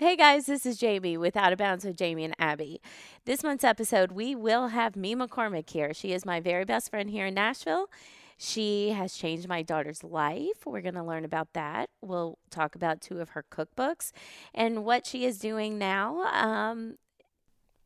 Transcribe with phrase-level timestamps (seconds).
[0.00, 2.80] Hey guys, this is Jamie with Out of Bounds with Jamie and Abby.
[3.26, 5.92] This month's episode, we will have Mee McCormick here.
[5.92, 7.90] She is my very best friend here in Nashville.
[8.38, 10.64] She has changed my daughter's life.
[10.64, 11.90] We're going to learn about that.
[12.00, 14.12] We'll talk about two of her cookbooks
[14.54, 16.22] and what she is doing now.
[16.32, 16.96] Um,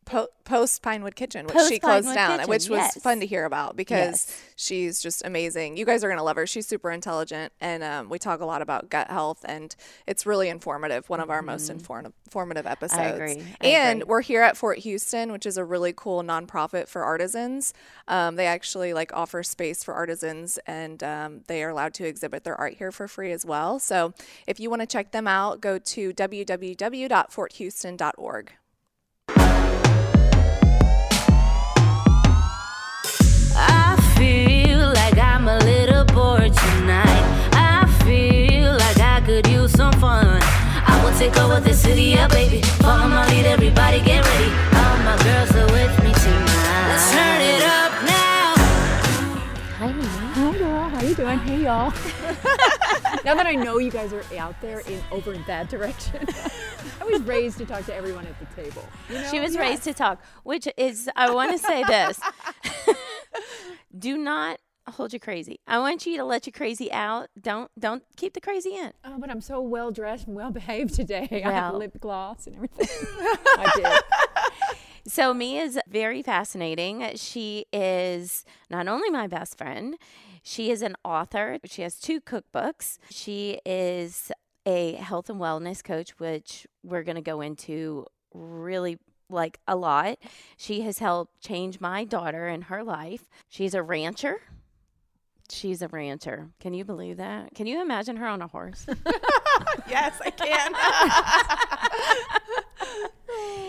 [0.05, 3.03] po- post Pinewood Kitchen, which Post she closed Pinewood down, Kitchen, which was yes.
[3.03, 4.41] fun to hear about because Yes.
[4.57, 5.77] she's just amazing.
[5.77, 6.47] You guys are gonna love her.
[6.47, 9.75] She's super intelligent, and um, we talk a lot about gut health, and
[10.07, 11.09] it's really informative.
[11.09, 13.01] One of our most inform- informative episodes.
[13.01, 13.15] Mm-hmm.
[13.15, 13.43] agree.
[13.61, 14.11] I and agree.
[14.11, 17.73] we're here at Fort Houston, which is a really cool nonprofit for artisans.
[18.09, 22.45] Um, they actually like offer space for artisans, and um, they are allowed to exhibit
[22.45, 23.79] their art here for free as well.
[23.79, 24.13] So
[24.47, 28.53] if you want to check them out, go to www.forthouston.org.
[34.17, 37.25] feel like I'm a little bored tonight.
[37.53, 40.27] I feel like I could use some fun.
[40.87, 42.61] I will take over the city, yeah, baby.
[42.83, 44.51] Follow my lead, everybody get ready.
[44.77, 46.89] All my girls are with me tonight.
[46.89, 48.55] Let's turn it up now.
[49.79, 50.05] hi, Mee.
[50.05, 50.89] Hi, girl.
[50.89, 51.39] How you doing?
[51.41, 51.91] Hey, y'all.
[53.25, 56.27] now that I know you guys are out there in over in that direction,
[57.01, 58.85] I was raised to talk to everyone at the table.
[59.09, 59.31] You know?
[59.31, 59.61] She was Yes.
[59.61, 62.19] raised to talk, which is, I want to say this
[63.97, 64.59] do not
[64.89, 65.61] hold you crazy.
[65.67, 67.29] I want you to let your crazy out.
[67.41, 68.93] Don't don't keep the crazy in.
[69.05, 71.29] Oh, but I'm so well dressed and well behaved today.
[71.45, 71.79] I have Well.
[71.81, 72.89] lip gloss and everything.
[73.47, 75.13] I did.
[75.13, 77.11] So Mee is very fascinating.
[77.17, 79.97] She is not only my best friend,
[80.43, 81.59] she is an author.
[81.65, 82.99] She has two cookbooks.
[83.11, 84.33] She is
[84.67, 88.99] a health and wellness coach, which we're going to go into really
[89.31, 90.19] like a lot.
[90.57, 93.29] She has helped change my daughter and her life.
[93.49, 94.41] She's a rancher.
[95.51, 96.49] She's a rancher.
[96.61, 97.55] Can you believe that?
[97.55, 98.87] Can you imagine her on a horse?
[99.89, 100.73] Yes, I can.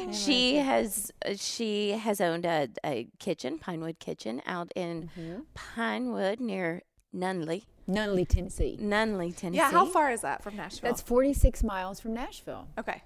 [0.14, 5.42] she has uh, she has owned a, a kitchen, Pinewood Kitchen, out in Mm-hmm.
[5.54, 6.82] Pinewood near
[7.16, 8.78] Nunnelly, Nunnelly, Tennessee.
[8.82, 9.58] Nunnelly, Tennessee.
[9.58, 10.90] yeah, how far is that from Nashville?
[10.90, 12.68] That's 46 miles from Nashville.
[12.80, 13.04] Okay.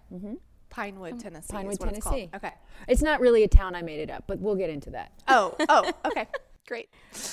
[0.69, 1.45] Pinewood, um, Tennessee.
[1.45, 2.53] is Pinewood, what it's Okay.
[2.87, 3.75] It's not really a town.
[3.75, 5.11] I made it up, but we'll get into that.
[5.27, 6.27] Oh, oh, okay.
[6.67, 6.89] Great.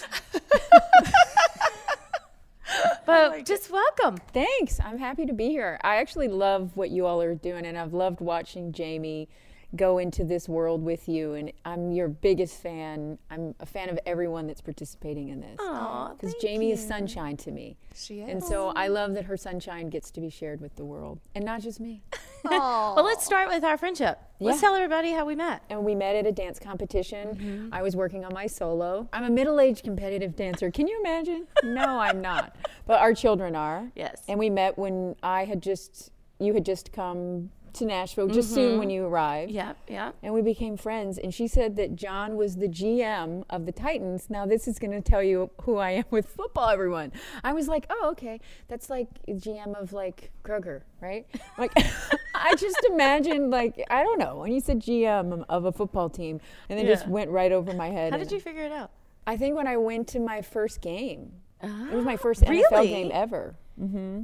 [3.07, 4.19] But just welcome.
[4.35, 4.81] Thanks.
[4.81, 5.79] I'm happy to be here.
[5.85, 9.29] I actually love what you all are doing, and I've loved watching Jamie
[9.77, 11.35] go into this world with you.
[11.35, 13.19] And I'm your biggest fan.
[13.31, 15.57] I'm a fan of everyone that's participating in this.
[15.57, 17.77] Because thank Jamie is sunshine to me.
[17.95, 18.29] She is.
[18.31, 21.45] And so I love that her sunshine gets to be shared with the world, and
[21.45, 22.03] not just me.
[22.49, 24.21] Well, let's start with our friendship.
[24.39, 24.69] Let's Yeah.
[24.69, 25.63] tell everybody how we met.
[25.69, 27.29] And we met at a dance competition.
[27.35, 27.69] Mm-hmm.
[27.75, 29.09] I was working on my solo.
[29.13, 30.71] I'm a middle aged competitive dancer.
[30.71, 31.49] Can you imagine?
[31.65, 32.55] no, I'm not.
[32.87, 33.91] But our children are.
[33.97, 34.23] Yes.
[34.29, 38.79] And we met when I had just, you had just come to Nashville, just soon
[38.79, 39.51] when you arrived.
[39.53, 40.13] Yeah, yeah.
[40.23, 41.19] And we became friends.
[41.19, 44.29] And she said that Jon was the GM of the Titans.
[44.29, 47.13] Now, this is going to tell you who I am with football, everyone.
[47.45, 48.41] I was like, oh, okay.
[48.69, 51.27] That's like GM of like Kroger, right?
[51.59, 51.73] Like,
[52.35, 56.41] I just imagined, like, I don't know, when you said GM of a football team,
[56.69, 58.13] and then just went right over my head.
[58.13, 58.91] How did you figure it out?
[59.27, 61.33] I think when I went to my first game,
[61.63, 62.65] it was my first Ah, really?
[62.71, 63.57] NFL game ever.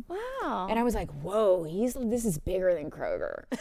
[0.09, 0.67] Wow.
[0.71, 3.45] And I was like, "Whoa, he's this is bigger than Kroger."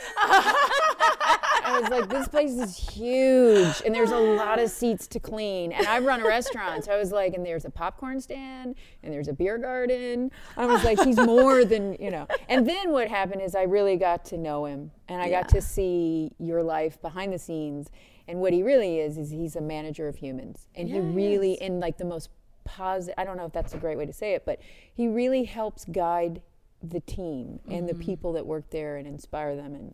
[1.64, 5.72] I was like, "This place is huge, and there's a lot of seats to clean."
[5.72, 9.14] And I run a restaurant, so I was like, "And there's a popcorn stand, and
[9.14, 13.08] there's a beer garden." I was like, "He's more than you know." And then what
[13.08, 17.02] happened is I really got to know him, and I got to see your life
[17.02, 17.90] behind the scenes.
[18.28, 21.80] And what he really is is he's a manager of humans, and he really in
[21.80, 22.30] like the most
[22.72, 23.16] positive.
[23.18, 24.60] I don't know if that's a great way to say it, but
[24.94, 26.42] he really helps guide
[26.82, 29.76] the team and the people that work there and inspire them.
[29.76, 29.94] And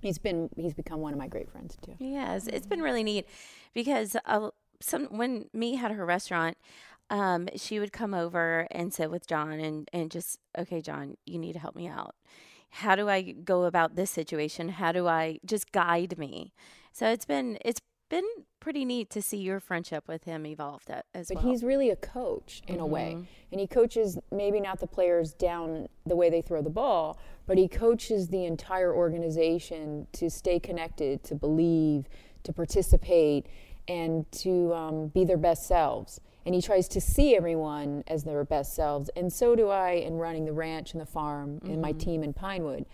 [0.00, 1.94] he's been he's become one of my great friends too.
[1.98, 3.26] Yes, it's been really neat
[3.74, 6.56] because uh, some when Mee had her restaurant,
[7.10, 11.38] um, she would come over and sit with Jon and and just okay, Jon, you
[11.38, 12.14] need to help me out.
[12.70, 14.70] How do I go about this situation?
[14.70, 16.52] How do I just guide me?
[16.92, 18.24] So it's been it's been
[18.60, 20.82] pretty neat to see your friendship with him evolve
[21.14, 21.52] as But well.
[21.52, 23.16] he's really a coach in a way.
[23.50, 27.56] And he coaches maybe not the players down the way they throw the ball, but
[27.56, 32.08] he coaches the entire organization to stay connected, to believe,
[32.42, 33.46] to participate,
[33.86, 36.20] and to um, be their best selves.
[36.44, 39.10] And he tries to see everyone as their best selves.
[39.16, 42.32] And so do I in running the ranch and the farm and my team in
[42.32, 42.86] Pinewood.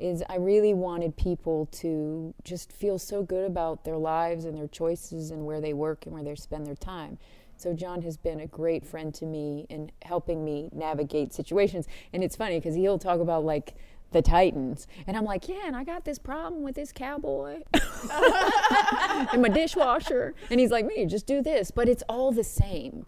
[0.00, 4.68] Is I really wanted people to just feel so good about their lives and their
[4.68, 7.18] choices and where they work and where they spend their time.
[7.56, 11.86] So Jon has been a great friend to Mee in helping me navigate situations.
[12.14, 13.74] And it's funny because he'll talk about like
[14.12, 14.86] the Titans.
[15.06, 17.60] And I'm like, yeah, and I got this problem with this cowboy
[18.12, 20.34] and my dishwasher.
[20.50, 21.70] And he's like, me, just do this.
[21.70, 23.04] But it's all the same.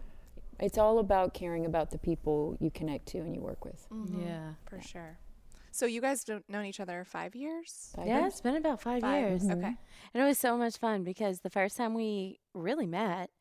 [0.59, 3.87] It's all about caring about the people you connect to and you work with.
[3.91, 4.53] mm Yeah.
[4.69, 5.17] For sure.
[5.73, 7.91] So you guys don't known each other five years?
[7.95, 8.33] Five Yeah, years?
[8.33, 9.19] it's been about five, Five.
[9.21, 9.43] years.
[9.43, 9.75] Okay.
[10.13, 13.31] And it was so much fun because the first time we really met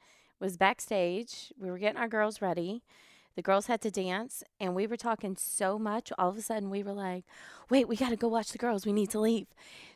[0.41, 1.53] was backstage.
[1.59, 2.83] We were getting our girls ready.
[3.37, 6.11] The girls had to dance, and we were talking so much.
[6.19, 7.25] All of a sudden, we were like,
[7.71, 8.85] wait, we got to go watch the girls.
[8.85, 9.47] We need to leave.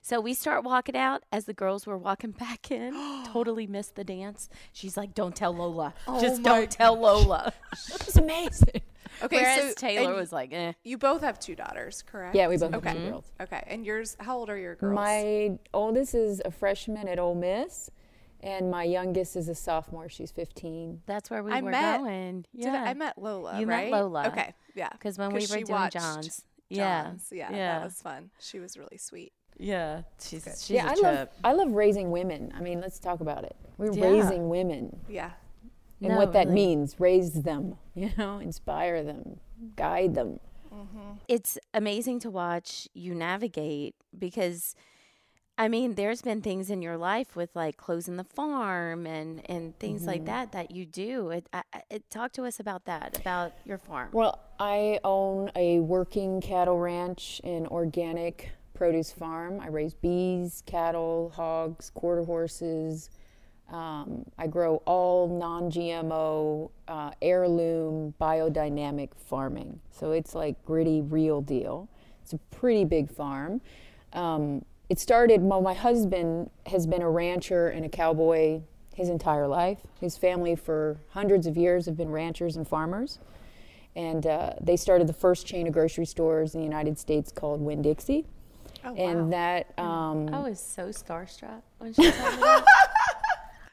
[0.03, 2.93] So we start walking out as the girls were walking back in.
[3.27, 4.49] totally missed the dance.
[4.73, 5.95] She's like, don't tell Lola.
[6.07, 7.53] Oh Just don't tell Lola.
[7.73, 8.83] It's amazing.
[9.23, 9.37] Okay.
[9.37, 10.73] Whereas so Taylor was like, eh.
[10.85, 12.35] You both have two daughters, correct?
[12.35, 13.33] Yeah, we both have two girls.
[13.41, 13.63] Okay.
[13.67, 14.17] And yours?
[14.21, 14.95] How old are your girls?
[14.95, 17.91] My oldest is a freshman at Ole Miss,
[18.41, 20.09] and my youngest is a sophomore.
[20.09, 21.03] She's 15.
[21.07, 22.45] That's where we I were met- going.
[22.53, 22.85] Yeah.
[22.85, 23.59] I, I met Lola.
[23.59, 23.91] You met?
[23.91, 24.27] Lola.
[24.29, 24.55] Okay.
[24.75, 24.91] Yeah.
[24.93, 26.45] Because when we were she doing watched John's.
[26.69, 27.05] Yeah.
[27.05, 27.29] John's.
[27.33, 27.51] Yeah.
[27.53, 27.79] Yeah.
[27.79, 28.31] That was fun.
[28.41, 29.33] She was really sweet.
[29.59, 30.03] Yeah.
[30.21, 31.03] She's, she's yeah, a I trip.
[31.05, 32.53] love I love raising women.
[32.55, 33.57] I mean, let's talk about it.
[33.79, 34.05] We're Yeah.
[34.05, 35.31] raising women Yeah.
[36.07, 36.55] And No, what that really.
[36.67, 36.97] means.
[36.99, 39.39] Raise them, you know, inspire them,
[39.77, 40.41] guide them.
[41.29, 44.75] it's amazing to watch you navigate because
[45.59, 49.79] I mean there's been things in your life with like closing the farm and and
[49.79, 50.11] things Mm-hmm.
[50.11, 51.31] like that that you do.
[51.31, 54.11] It, I, I- it talk to us about that about your farm.
[54.13, 59.59] Well, I own a working cattle ranch and organic produce farm.
[59.61, 63.09] I raise bees, cattle, hogs, quarter horses.
[63.71, 69.81] Um, I grow all non GMO, uh, heirloom, biodynamic farming.
[69.91, 71.89] So it's like gritty, real deal.
[72.23, 73.61] It's a pretty big farm.
[74.13, 78.61] Um, it started, well, my husband has been a rancher and a cowboy
[78.95, 79.81] his entire life.
[80.01, 83.19] His family, for hundreds of years, have been ranchers and farmers
[83.97, 87.61] and uh, they started the first chain of grocery stores in the United States called
[87.61, 88.27] Winn Dixie.
[88.85, 89.31] Oh, and wow.
[89.31, 92.65] that um, I was so starstruck when she told me that.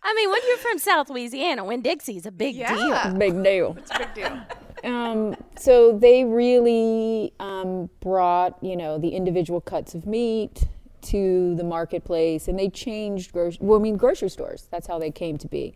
[0.04, 2.90] I mean, when you're from South Louisiana, Winn Dixie's a big deal.
[2.90, 3.10] Yeah.
[3.18, 3.76] big deal.
[3.78, 4.40] It's a big deal.
[4.84, 10.66] Um, so they really um, brought, you know, the individual cuts of meat
[11.04, 13.32] to the marketplace, and they changed.
[13.32, 14.68] Gro- well, I mean, grocery stores.
[14.72, 15.74] That's how they came to be.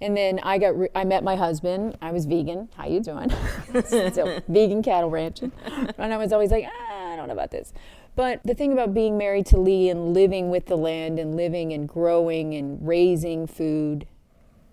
[0.00, 1.96] And then I got, re- I met my husband.
[2.02, 2.68] I was vegan.
[2.76, 3.30] How you doing?
[3.86, 5.52] so vegan cattle ranching,
[5.96, 7.72] and I was always like, ah, I don't know about this.
[8.16, 11.72] But the thing about being married to Lee and living with the land and living
[11.72, 14.06] and growing and raising food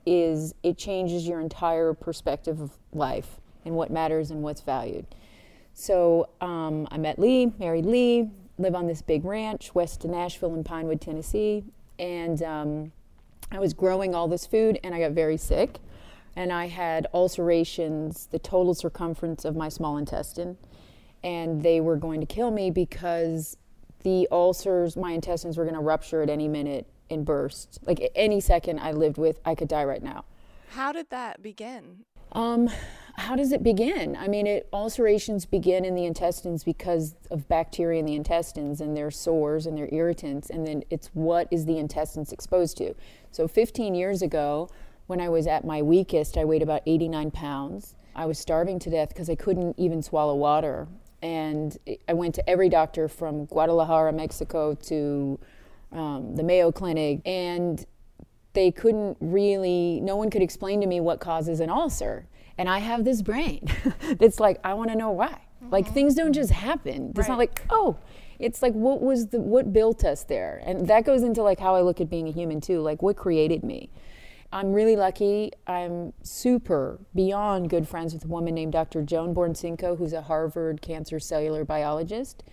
[0.06, 5.06] is it changes your entire perspective of life and what matters and what's valued.
[5.74, 10.54] So um, I met Lee, married Lee, live on this big ranch west of Nashville
[10.54, 11.64] in Pinewood, Tennessee,
[11.98, 12.92] and um,
[13.52, 15.80] I was growing all this food and I got very sick,
[16.36, 20.58] and I had ulcerations, the total circumference of my small intestine,
[21.24, 23.58] and they were going to kill me because
[24.04, 27.80] the ulcers, my intestines were going to rupture at any minute and burst.
[27.86, 30.26] Like any second I lived with, I could die right now.
[30.70, 32.06] How did that begin?
[32.32, 32.70] Um,
[33.16, 34.16] how does it begin?
[34.16, 38.96] I mean, it, ulcerations begin in the intestines because of bacteria in the intestines and
[38.96, 42.96] their sores and their irritants, and then it's what is the intestines exposed to.
[43.32, 44.70] So, 15 years ago,
[45.08, 47.96] when I was at my weakest, I weighed about 89 pounds.
[48.16, 50.88] I was starving to death because I couldn't even swallow water.
[51.22, 51.78] And
[52.08, 55.40] I went to every doctor from Guadalajara, Mexico to
[55.92, 57.86] um, the Mayo Clinic, and
[58.54, 62.28] they couldn't really no one could explain to me what causes an ulcer.
[62.58, 63.68] And i have this brain
[64.20, 65.40] that's like i want to know why.
[65.70, 67.14] Like things don't just happen.
[67.16, 67.98] It's not like oh
[68.40, 70.62] it's like what was the what built us there?
[70.66, 72.82] And that goes into like how i look at being a human too.
[72.82, 73.90] Like what created me
[74.52, 79.98] i'm really lucky i'm super beyond good friends with a woman named dr joan Borysenko
[79.98, 82.44] who's a harvard cancer cellular biologist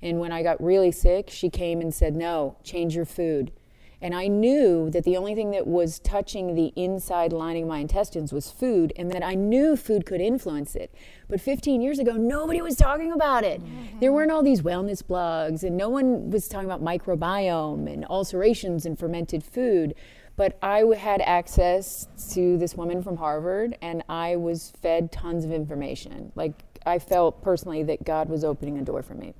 [0.00, 3.52] and when i got really sick she came and said no change your food
[4.00, 7.78] and I knew that the only thing that was touching the inside lining of my
[7.78, 10.94] intestines was food, and that I knew food could influence it.
[11.28, 13.60] But 15 years ago, nobody was talking about it.
[13.60, 13.98] Mm-hmm.
[13.98, 18.86] There weren't all these wellness blogs, and no one was talking about microbiome and ulcerations
[18.86, 19.96] and fermented food.
[20.38, 25.50] But I had access to this woman from Harvard, and I was fed tons of
[25.50, 26.30] information.
[26.36, 29.34] Like, I felt personally that God was opening a door for me.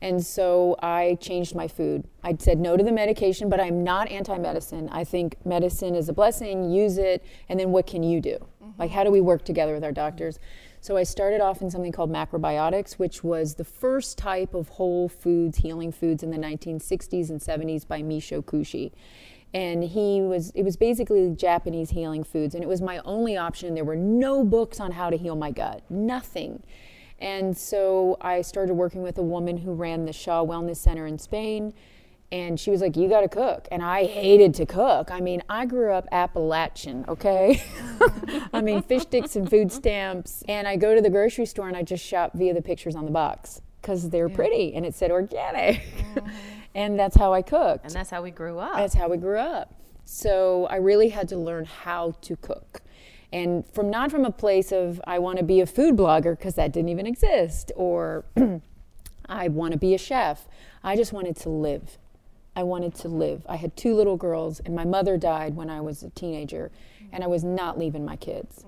[0.00, 2.08] And so I changed my food.
[2.22, 4.88] I said no to the medication, but I'm not anti medicine.
[4.90, 8.38] I think medicine is a blessing, use it, and then what can you do?
[8.64, 8.80] Mm-hmm.
[8.80, 10.38] Like, how do we work together with our doctors?
[10.80, 15.08] So I started off in something called macrobiotics, which was the first type of whole
[15.08, 18.92] foods, healing foods in the 1960s and 70s by Michio Kushi.
[19.54, 23.74] And he was, it was basically Japanese healing foods, and it was my only option.
[23.74, 26.62] There were no books on how to heal my gut, nothing.
[27.18, 31.18] And so I started working with a woman who ran the SHA Wellness Center in
[31.18, 31.72] Spain.
[32.30, 33.66] And she was like, You got to cook.
[33.72, 35.10] And I hated to cook.
[35.10, 37.62] I mean, I grew up Appalachian, okay?
[38.52, 40.44] I mean, fish sticks and food stamps.
[40.46, 43.06] And I go to the grocery store and I just shop via the pictures on
[43.06, 45.82] the box because they're pretty and it said organic.
[46.16, 46.30] Uh-huh.
[46.74, 47.84] And that's how I cooked.
[47.84, 48.76] And that's how we grew up.
[48.76, 49.74] That's how we grew up.
[50.04, 52.80] So I really had to learn how to cook.
[53.32, 56.54] And from not from a place of I want to be a food blogger because
[56.54, 58.24] that didn't even exist or
[59.28, 60.48] I want to be a chef.
[60.82, 61.98] I just wanted to live.
[62.56, 63.44] I wanted to live.
[63.48, 66.70] I had two little girls and my mother died when I was a teenager
[67.12, 68.64] and I was not leaving my kids.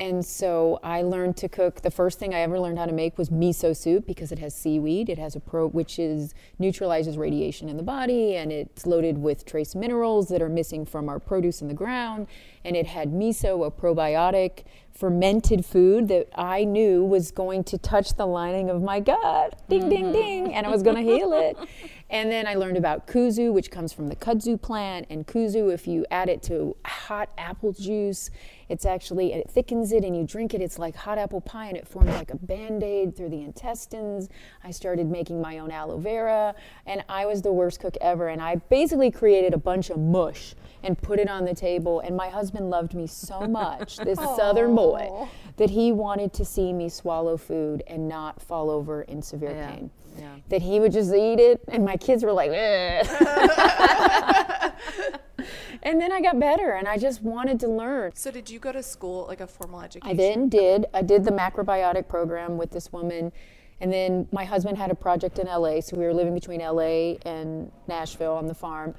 [0.00, 1.82] And so I learned to cook.
[1.82, 4.54] The first thing I ever learned how to make was miso soup because it has
[4.54, 5.08] seaweed.
[5.08, 9.44] It has a pro, which is neutralizes radiation in the body, and it's loaded with
[9.44, 12.28] trace minerals that are missing from our produce in the ground.
[12.64, 14.64] And it had miso, a probiotic
[14.98, 19.60] fermented food that I knew was going to touch the lining of my gut.
[19.68, 20.12] Ding, ding, mm-hmm.
[20.12, 21.56] ding, and I was going to heal it.
[22.10, 25.06] And then I learned about kuzu, which comes from the kudzu plant.
[25.10, 28.30] And kuzu, if you add it to hot apple juice,
[28.70, 30.62] it's actually, it thickens it and you drink it.
[30.62, 34.30] It's like hot apple pie and it forms like a band aid through the intestines.
[34.64, 36.54] I started making my own aloe vera
[36.86, 38.28] and I was the worst cook ever.
[38.28, 42.00] And I basically created a bunch of mush and put it on the table.
[42.00, 46.72] And my husband loved me so much, this southern boy, that he wanted to see
[46.72, 49.70] me swallow food and not fall over in severe Yeah.
[49.72, 49.90] pain.
[50.18, 50.36] Yeah.
[50.48, 52.50] That he would just eat it, and my kids were like,
[55.82, 58.12] and then I got better, and I just wanted to learn.
[58.14, 60.10] So did you go to school, like a formal education?
[60.10, 60.86] I then did.
[60.92, 63.32] I did the macrobiotic program with this woman.
[63.80, 67.14] And then my husband had a project in LA, so we were living between LA
[67.24, 68.94] and Nashville on the farm.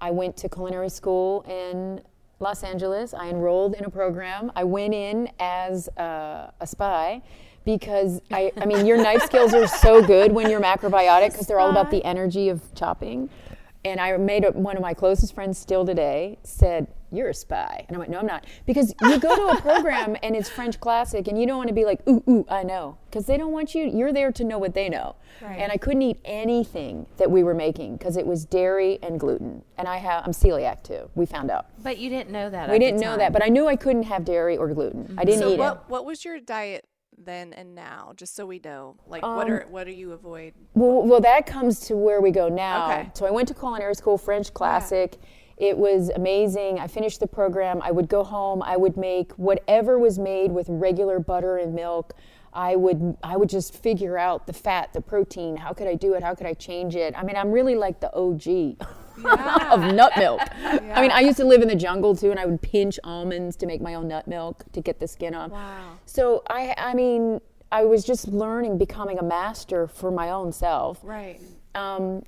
[0.00, 2.00] I went to culinary school in
[2.40, 3.14] Los Angeles.
[3.14, 4.50] I enrolled in a program.
[4.56, 7.22] I went in as uh, a spy
[7.64, 11.60] because I, I mean, your knife skills are so good when you're macrobiotic because they're
[11.60, 13.30] all about the energy of chopping.
[13.86, 17.84] And I made a, one of my closest friends still today said, You're a spy.
[17.86, 18.46] And I went, No, I'm not.
[18.64, 21.74] Because you go to a program and it's French classic and you don't want to
[21.74, 22.96] be like, Ooh, ooh, I know.
[23.10, 25.16] Because they don't want you, you're there to know what they know.
[25.42, 29.62] And I couldn't eat anything that we were making because it was dairy and gluten.
[29.76, 31.66] And I have, I'm celiac too, we found out.
[31.82, 32.70] But you didn't know that.
[32.70, 33.18] We at didn't know time.
[33.18, 35.14] that, but I knew I couldn't have dairy or gluten.
[35.18, 35.80] I didn't So eat what it.
[35.88, 36.86] what was your diet
[37.18, 38.96] then and now, just so we know?
[39.06, 40.54] Like Um, what are what do you avoid?
[40.74, 42.90] Well, well, that comes to where we go now.
[42.90, 43.10] Okay.
[43.14, 45.18] So I went to culinary school, French classic.
[45.56, 46.80] It was amazing.
[46.80, 47.80] I finished the program.
[47.82, 48.62] I would go home.
[48.62, 52.14] I would make whatever was made with regular butter and milk.
[52.52, 55.56] I would I would just figure out the fat, the protein.
[55.56, 56.22] How could I do it?
[56.22, 57.14] How could I change it?
[57.16, 58.76] I mean, I'm really like the OG
[59.18, 60.40] of nut milk.
[60.64, 63.56] I mean, I used to live in the jungle too, and I would pinch almonds
[63.56, 65.50] to make my own nut milk to get the skin off.
[65.50, 65.98] Wow.
[66.06, 67.40] So I I mean,
[67.72, 71.40] I was just learning, becoming a master for my own self Right.
[71.74, 72.22] um,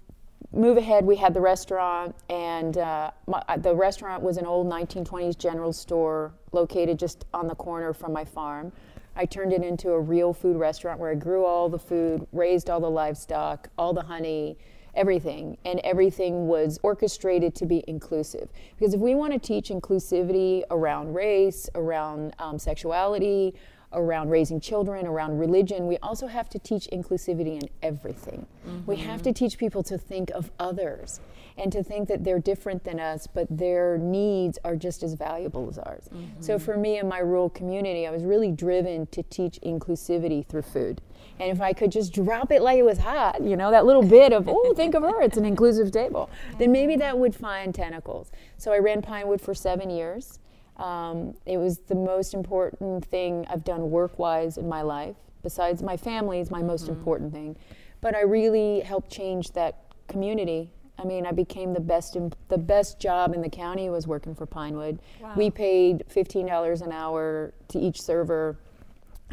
[0.52, 4.66] move ahead we had the restaurant and uh, my, uh, the restaurant was an old
[4.68, 8.70] 1920s general store located just on the corner from my farm
[9.16, 12.70] i turned it into a real food restaurant where i grew all the food raised
[12.70, 14.56] all the livestock all the honey
[14.96, 18.48] everything and everything was orchestrated to be inclusive.
[18.78, 23.54] Because if we want to teach inclusivity around race around um, sexuality
[23.92, 28.46] around raising children, around religion, we also have to teach inclusivity in everything.
[28.86, 29.06] We mm-hmm.
[29.06, 31.20] have to teach people to think of others
[31.56, 35.68] and to think that they're different than us, but their needs are just as valuable
[35.70, 36.08] as ours.
[36.40, 36.64] So mm-hmm.
[36.64, 41.00] for me in my rural community, I was really driven to teach inclusivity through food.
[41.38, 44.02] And if I could just drop it like it was hot, you know, that little
[44.02, 46.28] bit of, oh, think of her, it's an inclusive table,
[46.58, 47.00] then maybe mm-hmm.
[47.00, 48.30] that would find tentacles.
[48.58, 50.38] So I ran Pinewood for seven years.
[50.76, 55.16] Um, it was the most important thing I've done work wise in my life.
[55.42, 57.56] Besides my family is my most important thing,
[58.00, 60.70] but I really helped change that community.
[60.98, 62.16] I mean, I became the best.
[62.16, 64.98] Em- the best job in the county was working for Pinewood.
[65.36, 68.56] We paid fifteen dollars an hour to each server,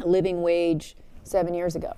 [0.02, 1.92] a living wage seven years ago,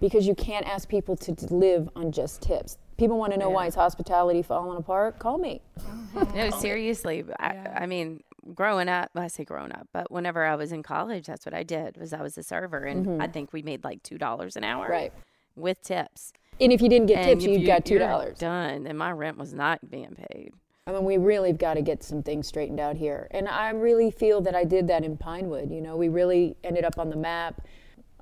[0.00, 2.78] because you can't ask people to, to live on just tips.
[2.96, 5.18] People want to know why is hospitality falling apart?
[5.18, 5.60] Call me.
[6.34, 7.24] No, seriously.
[7.38, 8.22] I, I mean,
[8.54, 11.62] growing up, I say growing up, but whenever I was in college, that's what I
[11.62, 11.96] did.
[11.96, 14.84] Was I was a server, and I think we made like two dollars an hour,
[14.84, 14.92] Mm-hmm.
[14.92, 15.12] Right.
[15.56, 16.32] with tips.
[16.60, 18.38] And if you didn't get And tips, you you- got two dollars.
[18.38, 20.52] Done, and my rent was not being paid.
[20.86, 23.28] I mean, we really have got to get some things straightened out here.
[23.30, 25.70] And I really feel that I did that in Pinewood.
[25.70, 27.60] You know, we really ended up on the map.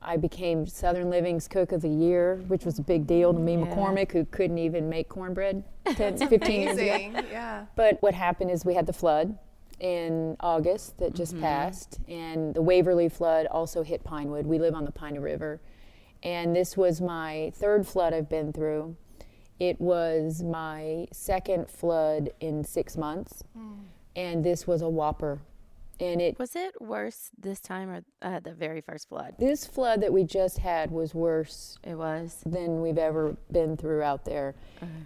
[0.03, 3.57] I became Southern Living's Cook of the Year, which was a big deal to me,
[3.57, 7.23] McCormick, who couldn't even make cornbread 10, 15 years ago.
[7.33, 7.67] Yeah.
[7.75, 9.39] But what happened is we had the flood
[9.81, 11.43] in August that just mm-hmm.
[11.43, 14.47] passed, and the Waverly flood also hit Pinewood.
[14.47, 15.61] We live on the Pine River.
[16.23, 18.97] And this was my third flood I've been through.
[19.61, 23.45] It was my second flood in six months.
[23.57, 23.79] Mm.
[24.17, 25.41] And this was a whopper.
[26.01, 29.35] And it Was it worse this time or uh, the very first flood?
[29.39, 32.41] this flood that we just had was worse It was.
[32.47, 34.55] than we've ever been through out there.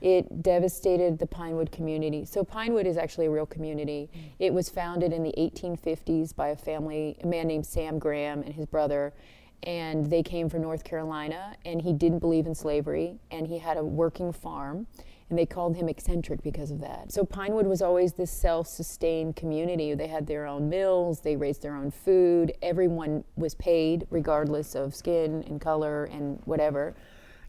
[0.03, 2.25] It devastated the Pinewood community.
[2.25, 4.11] So Pinewood is actually a real community.
[4.39, 8.53] It was founded in the 1850s by a family, a man named Sam Graham and
[8.53, 9.15] his brother,
[9.63, 11.55] and they came from North Carolina.
[11.65, 14.87] And he didn't believe in slavery, and he had a working farm.
[15.33, 17.11] And they called him eccentric because of that.
[17.11, 19.95] So Pinewood was always this self-sustained community.
[19.95, 22.53] They had their own mills, they raised their own food.
[22.61, 26.95] Everyone was paid regardless of skin and color and whatever.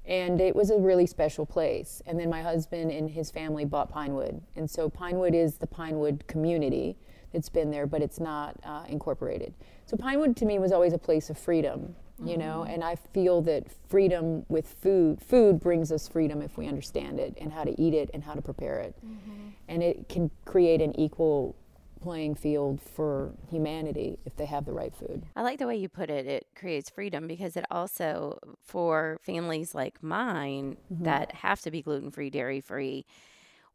[0.06, 2.02] And it was a really special place.
[2.06, 4.42] And then my husband and his family bought Pinewood.
[4.56, 6.96] And so Pinewood is the Pinewood community
[7.34, 9.54] that's been there, but it's not uh, incorporated.
[9.88, 12.74] So Pinewood to me was always a place of freedom, you know, mm-hmm.
[12.74, 17.38] and I feel that freedom with food, food brings us freedom if we understand it
[17.40, 18.96] and how to eat it and how to prepare it.
[19.06, 19.50] Mm-hmm.
[19.68, 21.56] And it can create an equal
[22.02, 25.24] playing field for humanity if they have the right food.
[25.38, 26.28] I like the way you put it.
[26.28, 31.06] It creates freedom because it also, for families like mine mm-hmm.
[31.06, 33.06] that have to be gluten free, dairy free,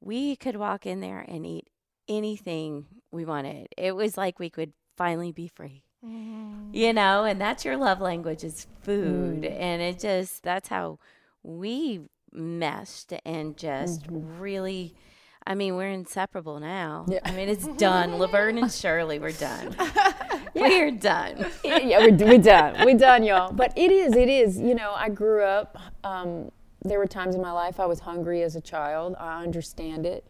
[0.01, 1.69] we could walk in there and eat
[2.07, 3.69] anything we wanted.
[3.77, 5.85] It was like we could finally be free.
[6.05, 6.75] Mm-hmm.
[6.75, 9.43] You know, and that's your love language is food.
[9.43, 9.61] Mm.
[9.61, 10.99] And it just, that's how
[11.43, 12.01] we
[12.33, 14.41] meshed and just mm-hmm.
[14.41, 14.95] really.
[15.47, 17.07] I mean, we're inseparable now.
[17.25, 18.19] I mean, it's done.
[18.19, 19.75] Laverne and Shirley, we're done.
[20.55, 21.47] We're done.
[21.63, 22.85] yeah, we're, we're done.
[22.85, 23.53] We're done, y'all.
[23.53, 24.59] But it is, it is.
[24.59, 25.79] You know, I grew up.
[26.03, 26.51] Um,
[26.85, 29.15] there were times in my life I was hungry as a child.
[29.19, 30.27] I understand it.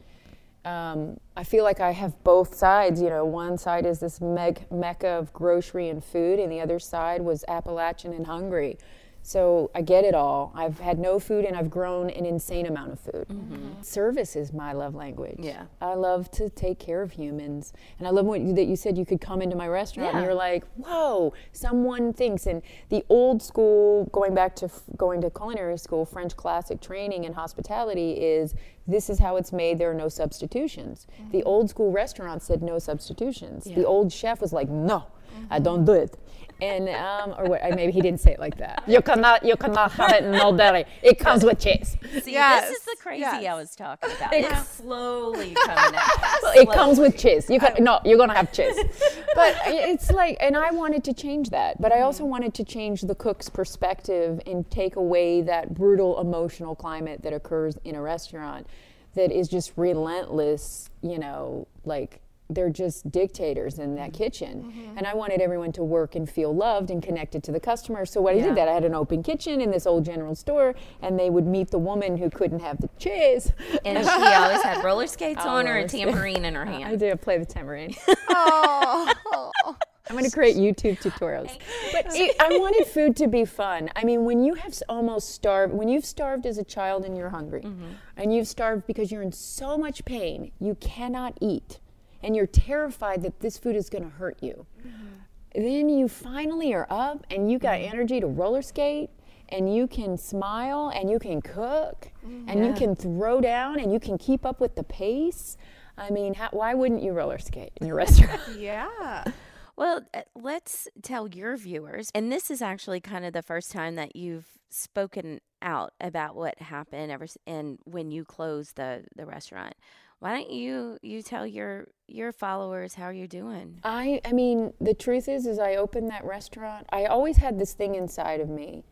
[0.69, 3.01] Um, I feel like I have both sides.
[3.01, 6.79] You know, one side is this meg- mecca of grocery and food, and the other
[6.79, 8.77] side was Appalachian and hungry.
[9.23, 10.53] So I get it all.
[10.55, 13.27] I've had no food and I've grown an insane amount of food.
[13.29, 13.83] Mm-hmm.
[13.83, 15.39] Service is my love language.
[15.41, 15.65] Yeah.
[15.81, 17.75] I love to take care of humans.
[17.99, 20.25] And I love what you, that you said you could come into my restaurant and
[20.25, 22.47] you're like, whoa, someone thinks.
[22.47, 27.27] And the old school, going back to f- going to culinary school, French classic training
[27.27, 28.55] and hospitality is
[28.87, 31.07] this is how it's made, there are no substitutions.
[31.33, 31.49] The mm-hmm.
[31.49, 33.65] old school restaurant said no substitutions.
[33.65, 35.05] The old chef was like, no,
[35.51, 35.65] I mm-hmm.
[35.65, 36.17] don't do it.
[36.61, 38.83] And um, or what, maybe he didn't say it like that.
[38.89, 40.85] You cannot, you cannot have it in no.
[41.03, 41.97] It comes with cheese.
[42.23, 43.45] See, Yes, this is the crazy yes.
[43.47, 44.33] I was talking about.
[44.33, 46.11] It's slowly coming out.
[46.57, 47.49] It comes with cheese.
[47.49, 48.77] You can no, you're gonna have cheese.
[49.35, 51.81] But it's like, and I wanted to change that.
[51.81, 56.75] But I also wanted to change the cook's perspective and take away that brutal emotional
[56.75, 58.67] climate that occurs in a restaurant,
[59.15, 60.91] that is just relentless.
[61.03, 64.23] You know, like they're just dictators in that mm-hmm.
[64.23, 64.63] kitchen.
[64.65, 64.99] Mm-hmm.
[64.99, 68.07] And I wanted everyone to work and feel loved and connected to the customer.
[68.07, 70.75] So what I did that I had an open kitchen in this old general store,
[71.03, 73.53] and they would meet the woman who couldn't have the cheese.
[73.85, 76.85] And she always had roller skates on or a tambourine in her hand.
[76.85, 77.95] I did play the tambourine.
[78.29, 79.13] Oh.
[80.09, 81.59] I'm going to create YouTube tutorials.
[81.93, 83.91] But it, I wanted food to be fun.
[83.95, 87.29] I mean, when you have almost starved, when you've starved as a child and you're
[87.29, 87.93] hungry, mm-hmm.
[88.17, 91.81] and you've starved because you're in so much pain, you cannot eat,
[92.23, 94.67] and you're terrified that this food is going to hurt you.
[94.81, 95.63] Mm-hmm.
[95.63, 97.95] Then you finally are up and you got mm-hmm.
[97.95, 99.11] energy to roller skate.
[99.51, 102.51] And you can smile and you can cook mm-hmm.
[102.51, 105.57] and you can throw down and you can keep up with the pace.
[105.97, 108.41] I mean, how, why wouldn't you roller skate in your restaurant?
[108.57, 109.25] yeah.
[109.79, 113.95] Well, uh, let's tell your viewers, and this is actually kind of the first time
[113.95, 119.25] that you've spoken out about what happened ever s- and when you closed the the
[119.25, 119.75] restaurant.
[120.21, 123.79] Why don't you you tell your your followers how you're doing?
[123.85, 126.87] I I mean, the truth is is I opened that restaurant.
[126.91, 128.85] I always had this thing inside of me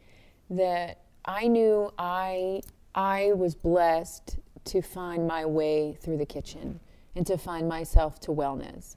[0.50, 2.62] that I knew I
[2.94, 6.80] I was blessed to find my way through the kitchen
[7.16, 8.96] and to find myself to wellness.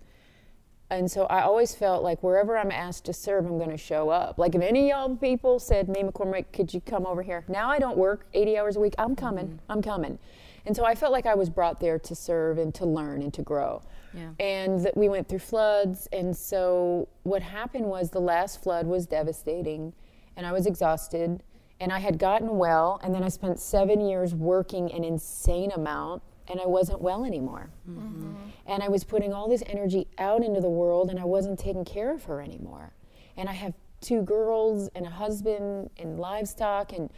[0.91, 4.09] And so I always felt like wherever I'm asked to serve, I'm going to show
[4.09, 4.39] up.
[4.39, 7.45] Like if any of y'all people said, Mee McCormick, could you come over here?
[7.47, 8.95] Now I don't work 80 hours a week.
[8.97, 9.45] I'm coming.
[9.45, 9.71] Mm-hmm.
[9.71, 10.17] I'm coming.
[10.65, 13.33] And so I felt like I was brought there to serve and to learn and
[13.33, 13.81] to grow.
[14.13, 14.31] Yeah.
[14.39, 16.07] And that we went through floods.
[16.11, 19.93] And so what happened was the last flood was devastating.
[20.35, 21.43] And I was exhausted.
[21.79, 22.99] And I had gotten well.
[23.03, 26.23] And then I spent seven years working an insane amount.
[26.47, 27.69] And I wasn't well anymore.
[27.87, 28.33] Mm-hmm.
[28.65, 31.85] And I was putting all this energy out into the world, and I wasn't taking
[31.85, 32.93] care of her anymore.
[33.37, 37.11] And I have two girls and a husband and livestock, and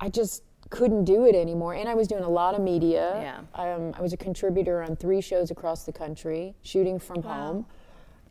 [0.00, 0.42] I just
[0.78, 1.74] couldn't do it anymore.
[1.74, 3.04] And I was doing a lot of media.
[3.26, 3.62] Yeah.
[3.74, 7.66] Um, I was a contributor on three shows across the country, shooting from home.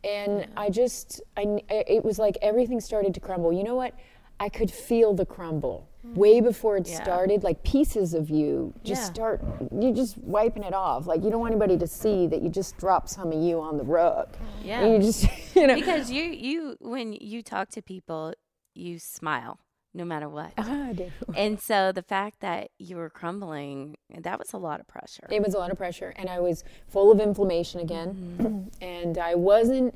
[0.04, 3.52] And I just, I, it was like everything started to crumble.
[3.52, 3.94] You know what?
[4.40, 6.90] I could feel the crumble way before it Mm.
[6.90, 7.02] Yeah.
[7.04, 7.44] started.
[7.44, 9.12] Like pieces of you just Yeah.
[9.14, 9.44] start,
[9.80, 11.06] you're just wiping it off.
[11.06, 13.76] Like you don't want anybody to see that you just dropped some of you on
[13.78, 14.26] the rug.
[14.64, 14.80] Yeah.
[14.80, 15.76] And you just, you know.
[15.76, 18.34] because you you when you talk to people,
[18.74, 19.60] you smile
[19.94, 20.52] no matter what.
[20.58, 21.10] Ah, I do.
[21.36, 25.26] and so the fact that you were crumbling, that was a lot of pressure.
[25.30, 29.34] It was a lot of pressure, and I was full of inflammation again, and I
[29.34, 29.94] wasn't,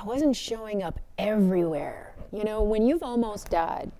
[0.00, 2.14] I wasn't showing up everywhere.
[2.32, 3.90] You know, when you've almost died,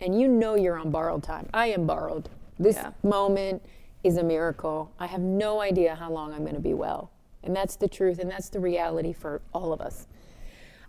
[0.00, 1.48] and you know you're on borrowed time.
[1.52, 2.28] I am borrowed.
[2.58, 2.92] This Yeah.
[3.02, 3.62] moment
[4.02, 4.90] is a miracle.
[4.98, 7.10] I have no idea how long I'm going to be well,
[7.44, 10.06] and that's the truth, and that's the reality for all of us.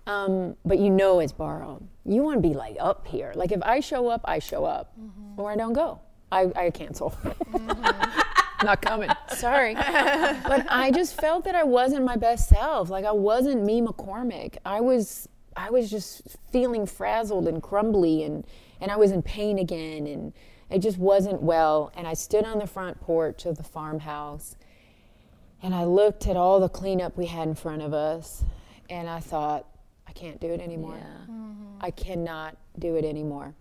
[0.08, 1.88] Um, but you know it's borrowed.
[2.06, 3.32] You want to be like up here.
[3.36, 4.94] Like if I show up, I show up,
[5.38, 6.00] or I don't go.
[6.32, 7.16] I, I cancel.
[8.64, 9.10] Not coming.
[9.36, 9.74] Sorry.
[9.76, 12.90] but I just felt that I wasn't my best self.
[12.90, 14.58] Like I wasn't Mee McCormick.
[14.66, 18.46] I was I was just feeling frazzled and crumbly and
[18.80, 20.34] and I was in pain again and
[20.70, 21.92] it just wasn't well.
[21.96, 24.56] And I stood on the front porch of the farmhouse
[25.62, 28.44] and I looked at all the cleanup we had in front of us
[28.90, 29.66] and I thought,
[30.12, 30.97] I can't do it anymore.
[30.97, 31.78] Mm-hmm.
[31.80, 33.56] I cannot do it anymore.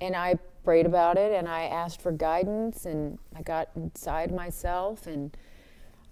[0.00, 5.08] And I prayed about it and I asked for guidance and I got inside myself
[5.08, 5.36] and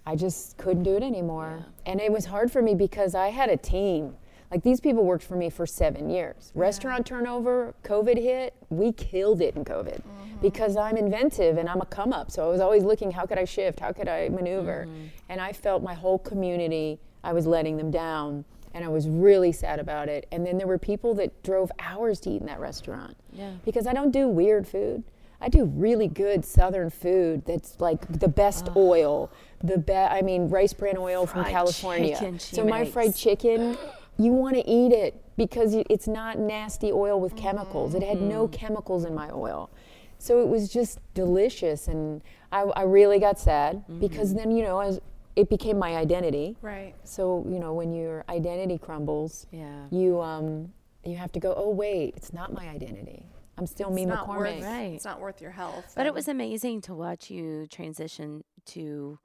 [0.05, 1.65] I just couldn't do it anymore.
[1.85, 4.17] And it was hard for me because I had a team.
[4.51, 6.51] Like these people worked for me for seven years.
[6.53, 10.41] Restaurant turnover, COVID hit, we killed it in COVID mm-hmm.
[10.41, 12.29] because I'm inventive and I'm a come up.
[12.29, 13.79] So I was always looking, how could I shift?
[13.79, 14.85] How could I maneuver?
[14.85, 15.05] Mm-hmm.
[15.29, 18.43] And I felt my whole community, I was letting them down.
[18.77, 20.27] And I was really sad about it.
[20.31, 23.17] And then there were people that drove hours to eat in that restaurant.
[23.33, 23.53] Yeah.
[23.65, 25.03] Because I don't do weird food.
[25.41, 29.31] I do really good southern food that's like the best oil,
[29.63, 32.37] the best, I mean, rice bran oil from California.
[32.39, 33.75] so my fried chicken,
[34.19, 37.95] you want to eat it because it's not nasty oil with chemicals.
[37.95, 38.29] It had Mm-hmm.
[38.29, 39.71] no chemicals in my oil.
[40.19, 41.87] So it was just delicious.
[41.87, 44.37] And I, I really got sad because Mm-hmm.
[44.37, 44.99] then, you know, as
[45.37, 46.57] it became my identity.
[46.61, 46.95] Right.
[47.03, 49.85] So you know, when your identity crumbles, Yeah.
[49.91, 50.73] you um,
[51.05, 51.53] you have to go.
[51.55, 53.23] Oh wait, it's not my identity.
[53.59, 54.93] I'm still me It's not worth, Right.
[54.93, 55.93] It's not worth your health.
[55.95, 59.17] But it was amazing to watch you transition to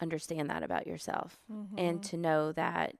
[0.00, 1.38] understand that about yourself
[1.78, 2.94] and to know that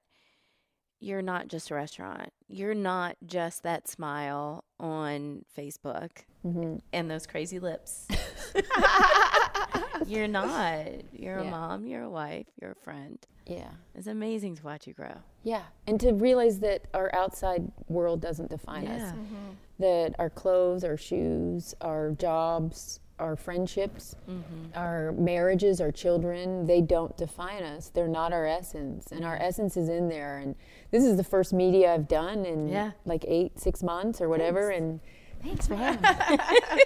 [1.00, 2.30] you're not just a restaurant.
[2.48, 6.10] You're not just that smile on Facebook
[6.44, 6.76] Mm-hmm.
[6.92, 8.06] and those crazy lips.
[10.06, 10.86] you're not.
[11.12, 13.18] You're a mom, you're a wife, you're a friend.
[13.46, 15.16] Yeah, It's amazing to watch you grow.
[15.42, 19.12] yeah, and to realize that our outside world doesn't define us.
[19.12, 19.14] Yeah.
[19.80, 24.78] That our clothes, our shoes, our jobs, our friendships, Mm-hmm.
[24.78, 27.90] our marriages, our children, they don't define us.
[27.90, 30.38] They're not our essence, and our essence is in there.
[30.38, 30.54] And
[30.90, 32.92] this is the first media I've done in Yeah.
[33.04, 34.70] like eight, six months or whatever.
[34.70, 35.00] And
[35.44, 36.82] thanks for having me.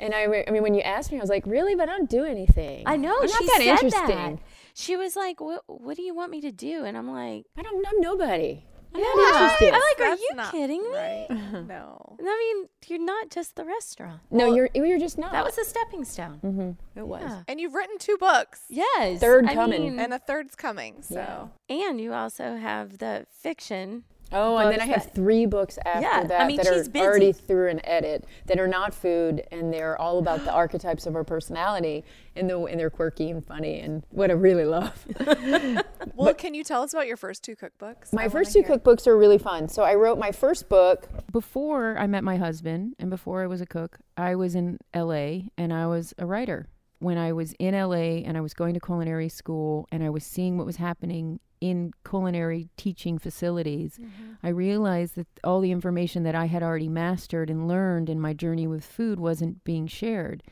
[0.00, 1.74] and I, re- I mean, when you asked me, I was like, really?
[1.74, 2.82] But I don't do anything.
[2.86, 4.34] I know I'm she not that said interesting.
[4.36, 4.38] that.
[4.74, 5.62] She was like, "What?
[5.68, 7.86] What do you want me to do?" And I'm like, I don't.
[7.86, 8.64] I'm nobody.
[8.92, 9.06] I'm Yeah.
[9.14, 9.66] not interested.
[9.74, 11.26] I'm like, "Are That's you not kidding me?" Right.
[11.68, 12.16] no.
[12.20, 14.20] I mean, you're not just the restaurant.
[14.32, 15.30] no, you're you're just not.
[15.30, 16.40] That was a stepping stone.
[16.44, 16.98] Mm-hmm.
[16.98, 17.22] it was.
[17.22, 17.42] Yeah.
[17.46, 19.20] And you've written two books, Yes.
[19.20, 19.82] Third I coming.
[19.82, 21.02] mean, and a third's coming.
[21.02, 21.76] So Yeah.
[21.88, 24.02] and you also have the fiction.
[24.32, 26.88] Oh, and then I have that- three books after Yeah, I that mean, that she's
[26.88, 27.04] are busy.
[27.06, 31.14] already through an edit that are not food and they're all about the archetypes of
[31.14, 35.06] our personality and the and they're quirky and funny and what I really love.
[36.14, 38.12] well, can you tell us about your first two cookbooks?
[38.12, 38.76] my I first two hear.
[38.78, 39.68] cookbooks are really fun.
[39.68, 41.08] So I wrote my first book.
[41.30, 45.50] before I met my husband and before I was a cook, I was in LA
[45.56, 46.66] and I was a writer.
[46.98, 50.24] When I was in LA and I was going to culinary school and I was
[50.24, 54.32] seeing what was happening in culinary teaching facilities, mm-hmm.
[54.42, 58.34] I realized that all the information that I had already mastered and learned in my
[58.34, 60.42] journey with food wasn't being shared.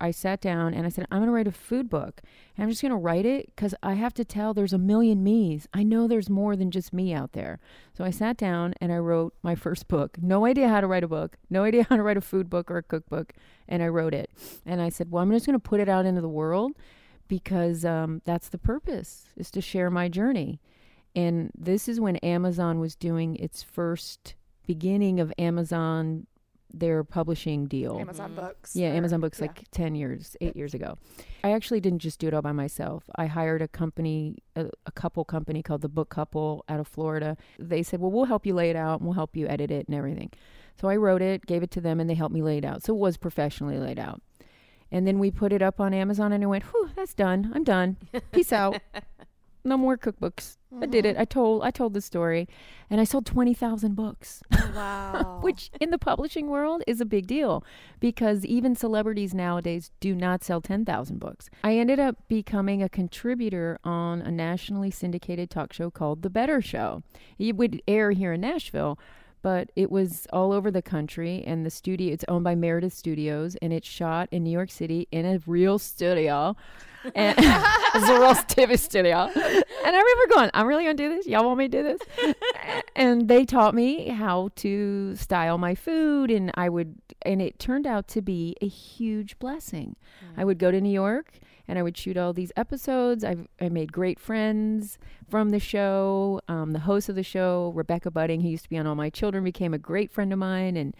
[0.00, 2.20] I sat down and I said, I'm going to write a food book.
[2.56, 5.22] And I'm just going to write it because I have to tell there's a million
[5.22, 5.68] me's.
[5.72, 7.60] I know there's more than just me out there.
[7.96, 10.18] So I sat down and I wrote my first book.
[10.20, 12.72] No idea how to write a book, no idea how to write a food book
[12.72, 13.34] or a cookbook.
[13.68, 14.30] And I wrote it.
[14.66, 16.72] And I said, Well, I'm just going to put it out into the world
[17.28, 20.60] because um, that's the purpose, is to share my journey.
[21.14, 24.34] And this is when Amazon was doing its first
[24.66, 26.26] beginning of Amazon,
[26.72, 27.98] their publishing deal.
[27.98, 28.76] Amazon books.
[28.76, 29.46] Yeah, or- Amazon Books yeah.
[29.46, 30.98] like 10 years, 8 years ago.
[31.42, 33.04] I actually didn't just do it all by myself.
[33.16, 37.36] I hired a company, a, a couple company called the Book Couple out of Florida.
[37.58, 39.86] They said, "Well, we'll help you lay it out and we'll help you edit it
[39.86, 40.32] and everything."
[40.80, 42.82] So I wrote it, gave it to them and they helped me lay it out.
[42.82, 44.20] So it was professionally laid out.
[44.90, 47.52] And then we put it up on Amazon and I went, "Whew, that's done.
[47.54, 47.96] I'm done.
[48.32, 48.80] Peace out."
[49.64, 50.56] no more cookbooks.
[50.80, 51.14] I did it.
[51.14, 51.22] Mm-hmm.
[51.22, 52.48] I told I told the story,
[52.88, 54.42] and I sold twenty thousand books,
[54.74, 55.40] Wow.
[55.42, 57.64] which in the publishing world is a big deal,
[57.98, 61.48] because even celebrities nowadays do not sell ten thousand books.
[61.64, 66.60] I ended up becoming a contributor on a nationally syndicated talk show called The Better
[66.60, 67.02] Show.
[67.38, 68.98] It would air here in Nashville.
[69.46, 73.54] But it was all over the country, and the studio, it's owned by Meredith Studios,
[73.62, 76.56] and it's shot in New York City in a real studio
[77.14, 79.30] and it's a real TV studio.
[79.36, 81.28] And I remember going, I'm really gonna do this.
[81.28, 82.34] Y'all want me to do this?
[82.96, 87.86] and they taught me how to style my food, and I would, and it turned
[87.86, 89.94] out to be a huge blessing.
[90.36, 90.46] I mm.
[90.46, 91.38] would go to New York.
[91.68, 93.24] And I would shoot all these episodes.
[93.24, 94.98] I I made great friends
[95.28, 96.40] from the show.
[96.48, 99.10] Um, the host of the show, Rebecca Budig, who used to be on All My
[99.10, 100.76] Children, became a great friend of mine.
[100.76, 100.94] And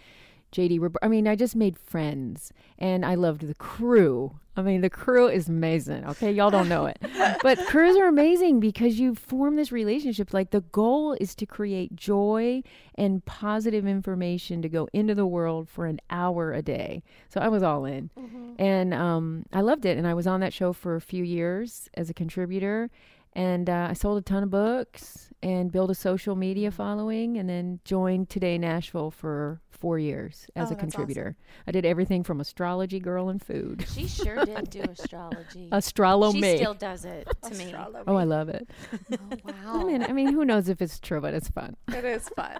[0.56, 4.38] JD, I mean, I just made friends and I loved the crew.
[4.56, 6.06] I mean, the crew is amazing.
[6.06, 6.32] Okay.
[6.32, 6.98] Y'all don't know it,
[7.42, 10.32] but crews are amazing because you form this relationship.
[10.32, 12.62] Like the goal is to create joy
[12.94, 17.02] and positive information to go into the world for an hour a day.
[17.28, 18.08] So I was all in
[18.58, 19.98] and um, I loved it.
[19.98, 22.90] And I was on that show for a few years as a contributor.
[23.36, 27.48] And uh, I sold a ton of books and built a social media following, and
[27.48, 31.36] then joined Today Nashville for four years as Oh, a that's contributor.
[31.66, 33.84] I did everything from astrology, girl, and food.
[33.92, 35.68] She sure did do astrology.
[35.70, 37.74] Astrolo she still does it to me.
[38.06, 38.70] oh, I love it.
[39.44, 39.52] wow.
[39.80, 41.76] I mean, I mean, who knows if it's true, but it's fun.
[41.92, 42.56] it is fun.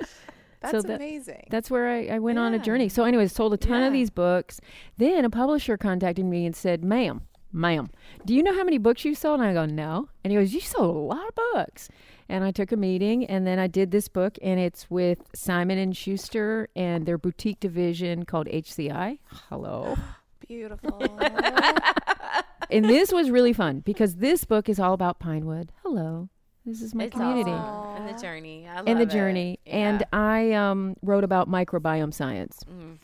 [0.60, 1.48] That's that- amazing.
[1.50, 2.88] That's where I, I went on a journey.
[2.88, 3.86] So, anyways, sold a ton Yeah.
[3.88, 4.60] of these books.
[4.96, 7.90] Then a publisher contacted me and said, "Ma'am, ma'am,
[8.24, 10.52] do you know how many books you sold?" And I go, "No." And he goes,
[10.52, 11.88] "You sold a lot of books."
[12.28, 15.78] And I took a meeting, and then I did this book, and it's with Simon
[15.78, 19.18] and Schuster and their boutique division called HCI.
[19.48, 19.96] Hello.
[20.46, 21.02] Beautiful.
[22.70, 25.72] and this was really fun because this book is all about Pinewood.
[25.82, 26.28] Hello.
[26.64, 27.50] This is my It's community.
[27.50, 28.06] awesome.
[28.06, 28.68] And the journey.
[28.68, 29.10] I love and the it.
[29.10, 29.58] journey.
[29.66, 32.60] And I um, wrote about microbiome science.
[32.70, 32.98] Mm.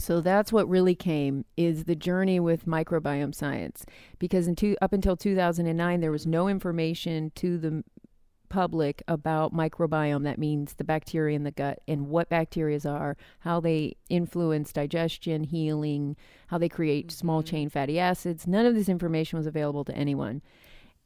[0.00, 3.84] So that's what really came is the journey with microbiome science.
[4.18, 7.84] Because in two, up until 2009, there was no information to the
[8.48, 10.24] public about microbiome.
[10.24, 15.44] That means the bacteria in the gut and what bacteria are, how they influence digestion,
[15.44, 16.16] healing,
[16.48, 17.50] how they create small mm-hmm.
[17.50, 18.46] chain fatty acids.
[18.46, 20.40] None of this information was available to anyone.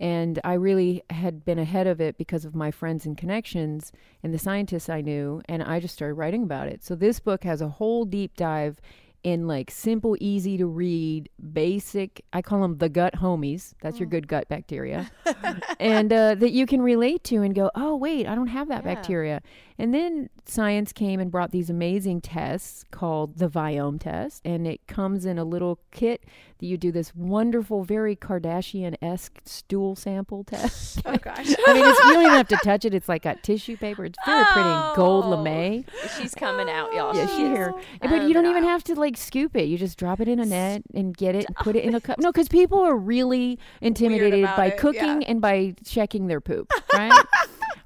[0.00, 4.34] And I really had been ahead of it because of my friends and connections and
[4.34, 5.40] the scientists I knew.
[5.48, 6.82] And I just started writing about it.
[6.82, 8.80] So this book has a whole deep dive
[9.24, 13.72] in like simple, easy to read, basic, I call them the gut homies.
[13.82, 15.10] That's your good gut bacteria.
[15.80, 18.84] and uh, that you can relate to and go, oh, wait, I don't have that
[18.84, 18.94] Yeah.
[18.94, 19.42] bacteria.
[19.76, 24.42] And then science came and brought these amazing tests called the Viome test.
[24.44, 26.22] And it comes in a little kit
[26.58, 31.00] that you do this wonderful, very Kardashian esque stool sample test.
[31.06, 31.52] oh gosh.
[31.66, 32.94] I mean, it's, you don't even have to touch it.
[32.94, 34.04] It's like got tissue paper.
[34.04, 35.42] It's very pretty in gold Oh.
[35.42, 35.86] lame.
[36.20, 37.16] She's coming out, y'all.
[37.16, 37.74] Yeah, She she is here.
[38.00, 39.64] But you don't even have to like scoop it.
[39.64, 42.00] You just drop it in a net and get it, and put it in a
[42.00, 42.18] cup.
[42.24, 45.28] No, because people are really intimidated by it, cooking yeah.
[45.28, 47.24] and by checking their poop, right?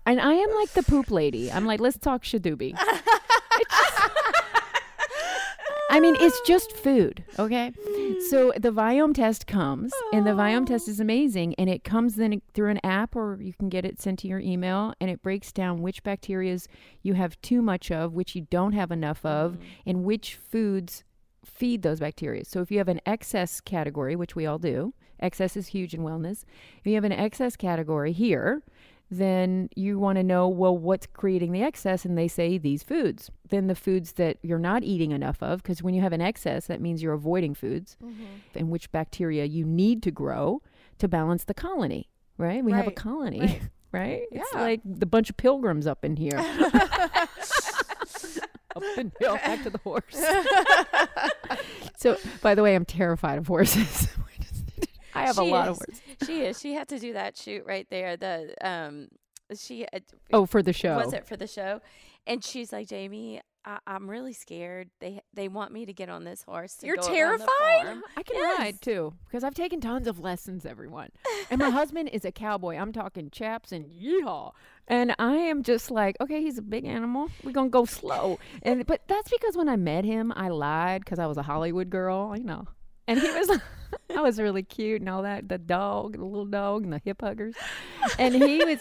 [0.07, 1.51] and I am like the poop lady.
[1.51, 2.79] I'm like, let's talk shadoobie.
[5.91, 7.73] I mean, it's just food, okay?
[8.29, 12.43] So the Viome test comes, and the Viome test is amazing, and it comes then
[12.53, 15.51] through an app, or you can get it sent to your email, and it breaks
[15.51, 16.67] down which bacterias
[17.03, 21.05] you have too much of, which you don't have enough of, and which foods
[21.59, 22.45] feed those bacteria.
[22.45, 26.01] So if you have an excess category, which we all do, excess is huge in
[26.03, 26.45] wellness.
[26.79, 28.63] If you have an excess category here,
[29.11, 32.05] then you want to know, well, what's creating the excess?
[32.05, 33.31] And they say these foods.
[33.49, 36.67] Then the foods that you're not eating enough of, because when you have an excess,
[36.67, 38.25] that means you're avoiding foods, mm-hmm.
[38.55, 40.61] and which bacteria you need to grow
[40.99, 42.63] to balance the colony, right?
[42.63, 43.41] We have a colony.
[43.41, 43.63] right.
[43.91, 44.25] Right?
[44.31, 44.61] It's Yeah.
[44.61, 46.33] like the bunch of pilgrims up in here.
[48.77, 50.05] up and hill, back to the horse.
[51.97, 54.09] so, by the way, I'm terrified of horses.
[55.15, 56.01] I have a She lot of horses.
[56.27, 56.61] She is.
[56.61, 58.17] She had to do that shoot right there.
[58.17, 59.09] The um,
[59.57, 59.99] she uh,
[60.33, 60.97] Oh, for the show.
[60.97, 61.81] was it for the show,
[62.27, 64.91] and she's like, Jamie, I, I'm really scared.
[65.01, 66.75] They they want me to get on this horse.
[66.77, 67.87] To You're go around the terrified?
[67.87, 68.59] farm." I can Yes.
[68.59, 71.09] ride too because I've taken tons of lessons, everyone.
[71.51, 72.77] And my husband is a cowboy.
[72.77, 74.53] I'm talking chaps and yeehaw.
[74.91, 77.29] And I am just like, okay, he's a big animal.
[77.45, 78.39] We're gonna go slow.
[78.63, 81.91] And but that's because when I met him, I lied because I was a Hollywood
[81.91, 82.67] girl, you know.
[83.07, 83.61] And he was,
[84.17, 85.49] I was really cute and all that.
[85.49, 87.55] The dog, the little dog, and the hip huggers.
[88.19, 88.81] And he was,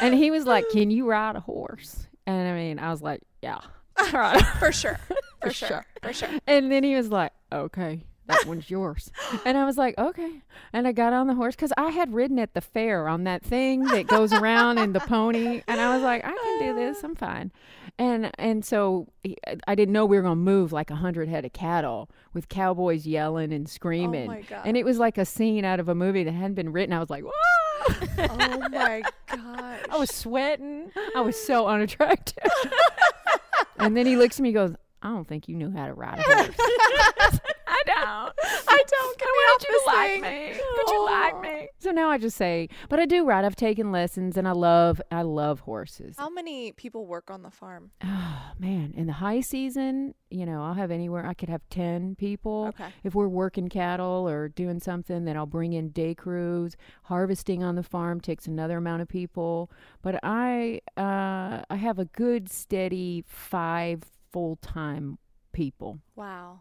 [0.00, 3.22] and he was like, "Can you ride a horse?" And I mean, I was like,
[3.42, 3.60] "Yeah,
[3.98, 4.98] all right." For sure.
[5.08, 5.68] For For sure.
[5.68, 5.86] sure.
[6.02, 6.28] For sure.
[6.46, 8.00] And then he was like, okay.
[8.26, 9.10] That one's yours.
[9.44, 10.40] And I was like, okay.
[10.72, 13.42] And I got on the horse because I had ridden at the fair on that
[13.42, 15.62] thing that goes around in the pony.
[15.68, 17.02] And I was like, I can do this.
[17.04, 17.52] I'm fine.
[17.98, 21.28] And and so he- I didn't know we were going to move like a hundred
[21.28, 24.26] head of cattle with cowboys yelling and screaming.
[24.26, 24.62] my God.
[24.66, 26.92] And it was like a scene out of a movie that hadn't been written.
[26.92, 27.32] I was like, whoa.
[28.18, 29.80] oh my gosh.
[29.90, 30.90] I was sweating.
[31.14, 32.50] I was so unattractive.
[33.78, 34.74] and then he looks at me and goes,
[35.06, 36.48] I don't think you knew how to ride a horse.
[37.68, 38.34] I don't.
[38.68, 39.18] I don't.
[39.18, 40.60] Can Would help you like me?
[40.76, 41.68] Would you like me?
[41.78, 43.44] So now I just say, but I do ride.
[43.44, 46.16] I've taken lessons and I love, I love horses.
[46.18, 47.92] How many people work on the farm?
[48.02, 48.94] Oh, man.
[48.96, 52.66] In the high season, you know, I'll have anywhere, I could have 10 people.
[52.70, 52.88] Okay.
[53.04, 56.76] If we're working cattle or doing something, then I'll bring in day crews.
[57.04, 59.70] Harvesting on the farm takes another amount of people.
[60.02, 64.02] But I, uh, I have a good, steady five
[64.36, 65.16] full time
[65.52, 66.60] people Wow.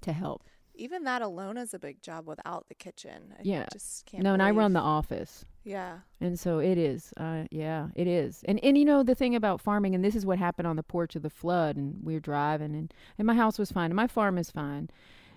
[0.00, 0.44] to help.
[0.76, 3.34] Even that alone is a big job without the kitchen.
[3.36, 3.66] I Yeah.
[3.72, 4.22] just can't.
[4.22, 5.44] no, and I run the office.
[5.64, 6.00] Yeah.
[6.20, 7.12] And so it is.
[7.16, 8.44] Uh, yeah, it is.
[8.46, 10.84] And and you know the thing about farming, and this is what happened on the
[10.84, 13.96] porch of the flood, and we were driving, and and my house was fine, and
[13.96, 14.88] my farm is fine,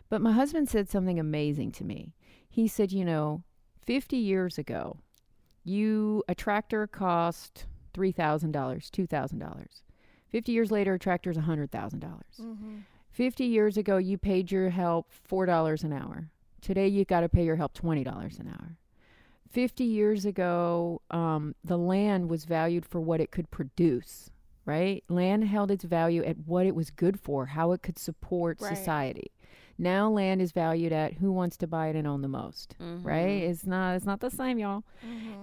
[0.10, 2.14] but my husband said something amazing to me.
[2.48, 3.44] He said, you know,
[3.82, 5.00] fifty years ago,
[5.64, 9.82] you a tractor cost three thousand dollars, two thousand dollars.
[10.32, 12.40] Fifty years later, a hundred thousand dollars.
[12.42, 12.76] Mm-hmm.
[13.12, 16.30] 50 years ago, you paid your help $4 an hour.
[16.62, 18.78] Today, you've got to pay your help $20 an hour.
[19.52, 24.30] 50 years ago, um, the land was valued for what it could produce,
[24.64, 25.04] right?
[25.10, 28.78] Land held its value at what it was good for, how it could support Right.
[28.78, 29.32] society.
[29.78, 33.44] Now land is valued at who wants to buy it and own the most, right?
[33.44, 34.84] It's not it's not the same, y'all.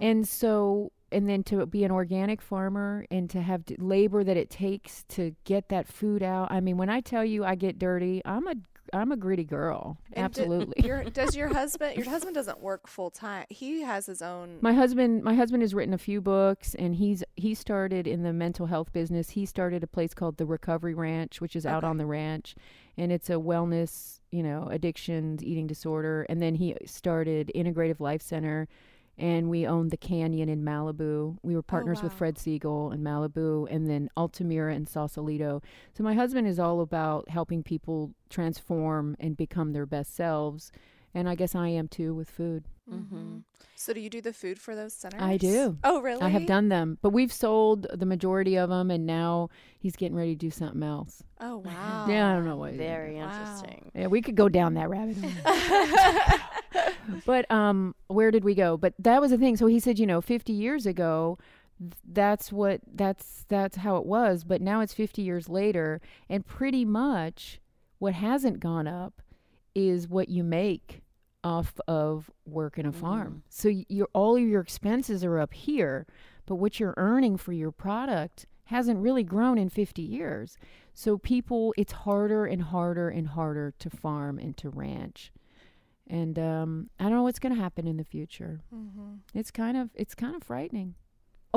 [0.01, 4.51] And so and then to be an organic farmer and to have labor that it
[4.51, 6.51] takes to get that food out.
[6.51, 8.55] I mean, when I tell you I get dirty, I'm a
[8.92, 9.99] I'm a gritty girl.
[10.12, 10.85] And Absolutely.
[10.87, 11.97] your, does your husband?
[11.97, 13.47] Your husband doesn't work full time.
[13.49, 14.59] He has his own.
[14.61, 18.33] my husband my husband has written a few books and he's he started in the
[18.33, 19.31] mental health business.
[19.31, 22.55] He started a place called the Recovery Ranch, which is out on the ranch
[22.97, 28.23] and it's a wellness, you know, addictions, eating disorder and then he started Integrative Life
[28.23, 28.69] Center
[29.18, 31.38] and we owned the Canyon in Malibu.
[31.42, 32.18] We were oh, partners with wow.
[32.18, 35.62] Fred Siegel in Malibu and then Alta Mira and Sausalito.
[35.96, 40.70] So my husband is all about helping people transform and become their best selves.
[41.16, 42.64] And I guess I am too with food.
[42.92, 43.38] Mm-hmm.
[43.74, 45.22] So do you do the food for those centers?
[45.22, 45.79] I do.
[45.83, 46.20] Oh, really?
[46.20, 49.48] I have done them, but we've sold the majority of them, and now
[49.79, 51.22] he's getting ready to do something else.
[51.40, 52.07] Oh wow.
[52.07, 52.74] Yeah, I don't know what.
[52.74, 53.20] Very do.
[53.20, 53.31] Wow.
[53.31, 53.90] interesting.
[53.94, 56.83] Yeah, we could go down that rabbit hole.
[57.24, 58.76] but um, where did we go?
[58.76, 59.57] But that was the thing.
[59.57, 61.38] So he said, you know, 50 years ago,
[62.07, 64.44] that's what that's that's how it was.
[64.44, 67.59] But now it's 50 years later, and pretty much
[67.98, 69.22] what hasn't gone up
[69.74, 71.02] is what you make
[71.46, 73.44] off of working a farm.
[73.48, 76.04] So y- your all of your expenses are up here,
[76.44, 80.59] but what you're earning for your product hasn't really grown in 50 years.
[80.92, 85.30] So people, it's harder and harder and harder to farm and to ranch.
[86.09, 88.61] And um, I don't know what's going to happen in the future.
[88.74, 89.14] Mm-hmm.
[89.32, 90.94] It's kind of it's kind of frightening.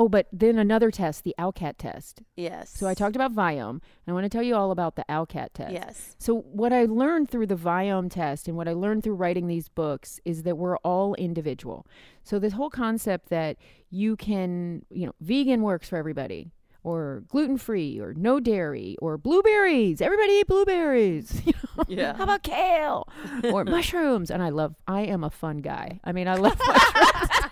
[0.00, 2.22] Oh, but then another test, the ALCAT test.
[2.34, 2.70] Yes.
[2.70, 3.82] So I talked about Viome.
[4.08, 5.72] I want to tell you all about the ALCAT test.
[5.74, 6.16] Yes.
[6.18, 9.68] So what I learned through the Viome test and what I learned through writing these
[9.68, 11.86] books is that we're all individual.
[12.24, 13.58] So this whole concept that
[13.90, 16.50] you can, you know, vegan works for everybody
[16.82, 20.00] or gluten free or no dairy or blueberries.
[20.00, 21.42] Everybody eat blueberries.
[21.50, 21.84] You know?
[21.88, 22.16] Yeah.
[22.16, 23.06] How about kale
[23.52, 24.30] or mushrooms?
[24.30, 26.00] And I love I am a fun guy.
[26.04, 27.50] I mean, I love mushrooms.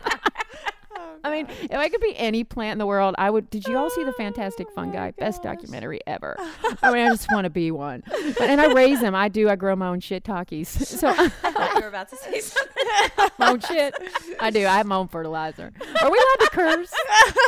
[1.24, 3.50] I mean, if I could be any plant in the world, I would.
[3.50, 5.08] Did you all see the Fantastic Fungi?
[5.08, 6.36] Oh Best documentary ever.
[6.82, 8.02] I mean, I just want to be one.
[8.06, 9.14] But, and I raise them.
[9.14, 9.48] I do.
[9.48, 10.86] I grow my own shiitakes.
[10.98, 12.84] So I thought you were about to say something.
[13.38, 13.94] my own shit.
[14.40, 14.66] I do.
[14.66, 15.72] I have my own fertilizer.
[16.02, 16.92] Are we allowed to curse?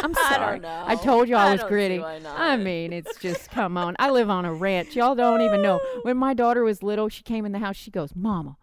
[0.02, 0.34] I'm sorry.
[0.34, 0.84] I don't know.
[0.86, 2.02] I told you I, I was gritty.
[2.02, 3.96] I mean, it's just come on.
[3.98, 4.94] I live on a ranch.
[4.94, 5.80] Y'all don't even know.
[6.02, 7.76] When my daughter was little, she came in the house.
[7.76, 8.56] She goes, "Mama,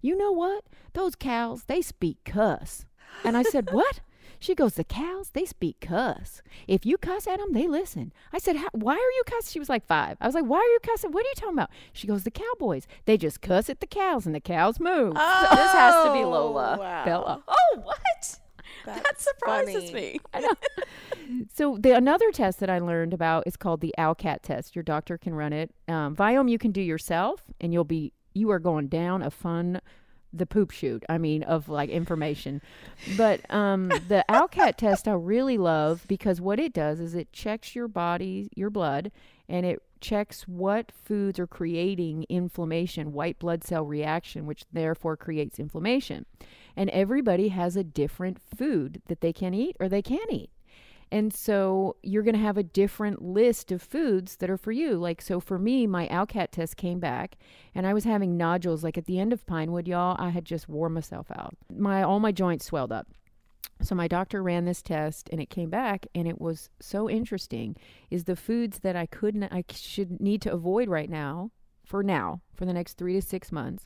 [0.00, 0.64] you know what?
[0.92, 2.84] Those cows, they speak cuss."
[3.24, 4.00] And I said, "What?"
[4.44, 6.42] She goes, "The cows, they speak cuss.
[6.68, 9.70] If you cuss at them, they listen." I said, "Why are you cussing?" She was
[9.70, 10.18] like five.
[10.20, 11.12] I was like, "Why are you cussing?
[11.12, 14.26] What are you talking about?" She goes, "The cowboys, they just cuss at the cows,
[14.26, 16.76] and the cows move." this has to be Lola.
[16.76, 17.04] Oh, Wow.
[17.06, 17.42] Bella.
[17.48, 17.96] Oh, what?
[18.84, 19.92] That's that surprises funny.
[19.94, 20.20] me.
[20.34, 20.54] I know.
[21.54, 24.76] so the another test that I learned about is called the ALCAT test.
[24.76, 25.70] Your doctor can run it.
[25.88, 29.80] Um, Viome you can do yourself, and you'll be you are going down a fun
[30.36, 31.04] the poop shoot.
[31.08, 32.60] I mean, of like information.
[33.16, 37.74] But um, the ALCAT test I really love because what it does is it checks
[37.74, 39.12] your body, your blood,
[39.48, 45.58] and it checks what foods are creating inflammation, white blood cell reaction, which therefore creates
[45.58, 46.26] inflammation.
[46.76, 50.50] And everybody has a different food that they can eat or they can't eat.
[51.10, 54.96] And so you're going to have a different list of foods that are for you.
[54.96, 57.36] Like, so for me, my ALCAT test came back
[57.74, 58.82] and I was having nodules.
[58.82, 61.54] Like at the end of Pinewood, y'all, I had just wore myself out.
[61.70, 63.08] My, all my joints swelled up.
[63.82, 67.76] So my doctor ran this test and it came back and it was so interesting
[68.10, 71.50] is the foods that I couldn't I should need to avoid right now
[71.84, 73.84] for now for the next 3 to 6 months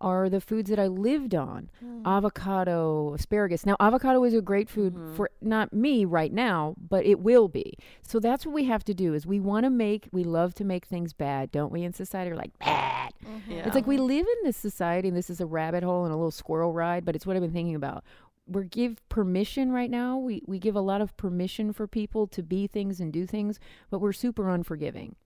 [0.00, 1.70] are the foods that I lived on.
[1.80, 2.06] Hmm.
[2.06, 3.66] Avocado, asparagus.
[3.66, 5.14] Now avocado is a great food Mm-hmm.
[5.16, 7.74] for not me right now, but it will be.
[8.02, 10.64] So that's what we have to do is we want to make we love to
[10.64, 12.30] make things bad, don't we in society?
[12.30, 13.12] We're like bad.
[13.48, 13.66] Yeah.
[13.66, 16.16] It's like we live in this society, and this is a rabbit hole and a
[16.16, 18.04] little squirrel ride, but it's what I've been thinking about.
[18.50, 20.16] We give permission right now.
[20.18, 23.60] We we give a lot of permission for people to be things and do things,
[23.90, 25.16] but we're super unforgiving,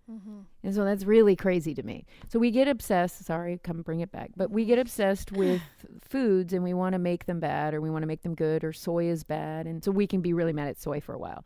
[0.64, 2.04] and so that's really crazy to me.
[2.28, 3.24] So we get obsessed.
[3.24, 4.30] Sorry, come bring it back.
[4.36, 5.62] But we get obsessed with
[6.08, 8.64] foods, and we want to make them bad, or we want to make them good,
[8.64, 11.18] or soy is bad, and so we can be really mad at soy for a
[11.18, 11.44] while.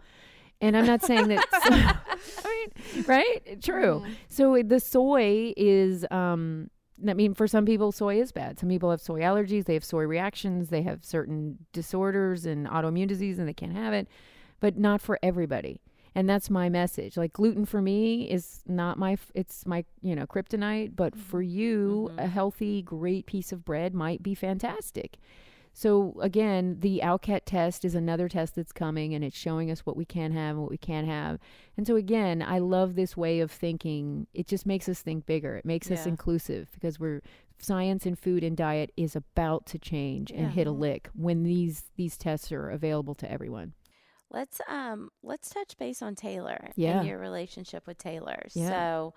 [0.63, 1.45] And I'm not saying that.
[1.53, 3.63] I mean, right?
[3.63, 4.05] True.
[4.29, 6.07] So the soy is.
[6.11, 6.71] um
[7.09, 8.59] I mean, for some people, soy is bad.
[8.59, 9.65] Some people have soy allergies.
[9.65, 10.71] They have soy reactions.
[10.71, 14.09] They have certain disorders and autoimmune disease, and they can't have it.
[14.61, 15.81] But not for everybody.
[16.15, 17.19] And that's my message.
[17.19, 19.19] Like gluten for me is not my.
[19.35, 20.97] It's my you know kryptonite.
[20.97, 21.59] But for mm-hmm.
[21.59, 22.19] you, mm-hmm.
[22.19, 25.19] a healthy, great piece of bread might be fantastic.
[25.79, 29.95] So again, the ALCAT test is another test that's coming and it's showing us what
[29.95, 31.39] we can have and what we can't have.
[31.77, 34.27] And so again, I love this way of thinking.
[34.33, 35.55] It just makes us think bigger.
[35.55, 37.21] It makes us inclusive because we're
[37.59, 41.85] science and food and diet is about to change and hit a lick when these
[41.97, 43.75] these tests are available to everyone.
[44.31, 47.01] Let's um let's touch base on Taylor Yeah.
[47.01, 48.47] and your relationship with Taylor.
[48.55, 48.71] Yeah.
[48.71, 49.15] So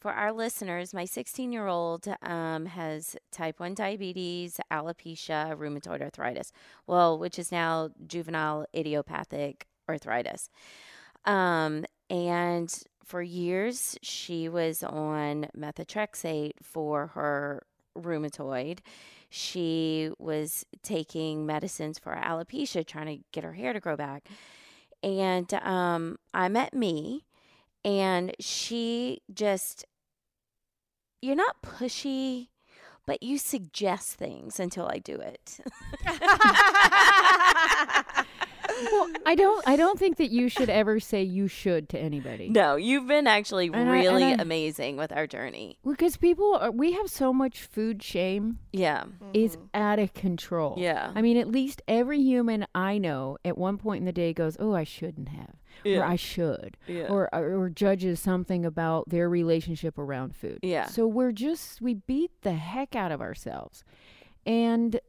[0.00, 6.52] for our listeners, my 16 year old um, has type 1 diabetes, alopecia, rheumatoid arthritis,
[6.86, 10.48] well, which is now juvenile idiopathic arthritis.
[11.26, 12.74] Um, and
[13.04, 17.62] for years, she was on methotrexate for her
[17.94, 18.78] rheumatoid.
[19.28, 24.28] She was taking medicines for alopecia, trying to get her hair to grow back.
[25.02, 27.24] And um, I met Mee,
[27.84, 29.84] and she just,
[31.22, 32.48] you're not pushy,
[33.06, 35.58] but you suggest things until I do it.
[38.92, 42.48] Well, I don't I don't think that you should ever say you should to anybody.
[42.48, 45.78] no, you've been actually And really I- amazing with our journey.
[45.84, 48.58] Because people are, we have so much food shame.
[48.72, 49.04] Yeah.
[49.32, 49.66] is mm-hmm.
[49.74, 50.76] out of control.
[50.78, 51.12] Yeah.
[51.14, 54.56] I mean, at least every human I know at one point in the day goes,
[54.60, 55.54] "Oh, I shouldn't have,"
[55.84, 57.06] or "I should," Yeah.
[57.08, 60.60] or or judges something about their relationship around food.
[60.62, 60.86] Yeah.
[60.86, 63.84] So we're just we beat the heck out of ourselves,
[64.46, 65.00] and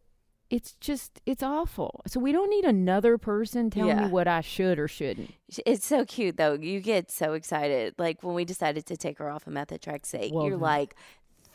[0.52, 2.02] it's just it's awful.
[2.06, 4.06] So we don't need another person telling Yeah.
[4.06, 5.34] me what I should or shouldn't.
[5.66, 6.54] It's so cute though.
[6.54, 7.96] You get so excited.
[7.98, 10.94] Like when we decided to take her off of methotrexate, Well, you're like,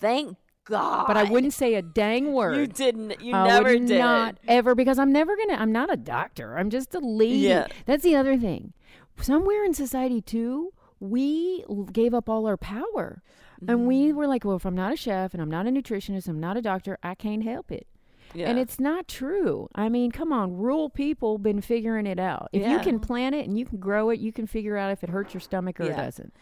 [0.01, 2.57] "Thank God!" But I wouldn't say a dang word.
[2.57, 3.21] You didn't.
[3.21, 3.99] You I never would did.
[3.99, 5.61] not ever because I'm never gonna.
[5.61, 6.57] I'm not a doctor.
[6.59, 7.37] I'm just a lady.
[7.39, 7.67] Yeah.
[7.85, 8.73] That's the other thing.
[9.21, 13.23] Somewhere in society too, we gave up all our power,
[13.69, 14.17] and we Mm-hmm.
[14.17, 16.57] were like, "Well, if I'm not a chef and I'm not a nutritionist, I'm not
[16.57, 17.87] a doctor, I can't help it."
[18.35, 18.51] Yeah.
[18.51, 19.69] And it's not true.
[19.75, 22.49] I mean, come on, rural people been figuring it out.
[22.53, 25.03] If you can plant it and you can grow it, you can figure out if
[25.03, 26.35] it hurts your stomach or it doesn't.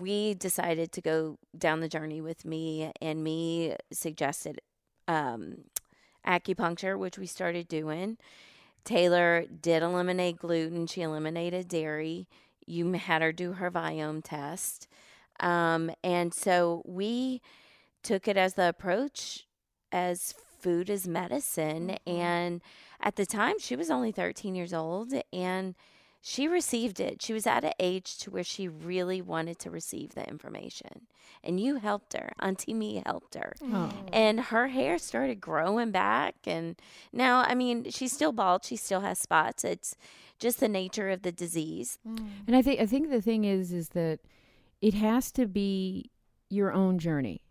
[0.00, 4.60] we decided to go down the journey with Mee, and Mee suggested
[5.08, 5.64] um,
[6.24, 8.16] acupuncture, which we started doing.
[8.84, 10.86] Taylor did eliminate gluten.
[10.86, 12.28] She eliminated dairy.
[12.66, 14.86] You had her do her Viome test.
[15.40, 17.42] Um, and so we
[18.02, 19.46] took it as the approach
[19.90, 21.98] as food is medicine.
[22.06, 22.20] Mm-hmm.
[22.20, 22.62] And
[23.00, 25.74] at the time, she was only 13 years old and
[26.22, 27.22] she received it.
[27.22, 31.06] She was at an age to where she really wanted to receive the information.
[31.42, 32.32] And you helped her.
[32.38, 33.54] Auntie Mee helped her.
[33.62, 33.90] Oh.
[34.12, 36.34] And her hair started growing back.
[36.46, 36.76] And
[37.12, 38.66] now, I mean, she's still bald.
[38.66, 39.64] She still has spots.
[39.64, 39.96] It's
[40.38, 41.98] just the nature of the disease.
[42.06, 42.28] Mm.
[42.46, 44.20] And I think I think the thing is is that
[44.82, 46.10] it has to be
[46.48, 47.42] your own journey.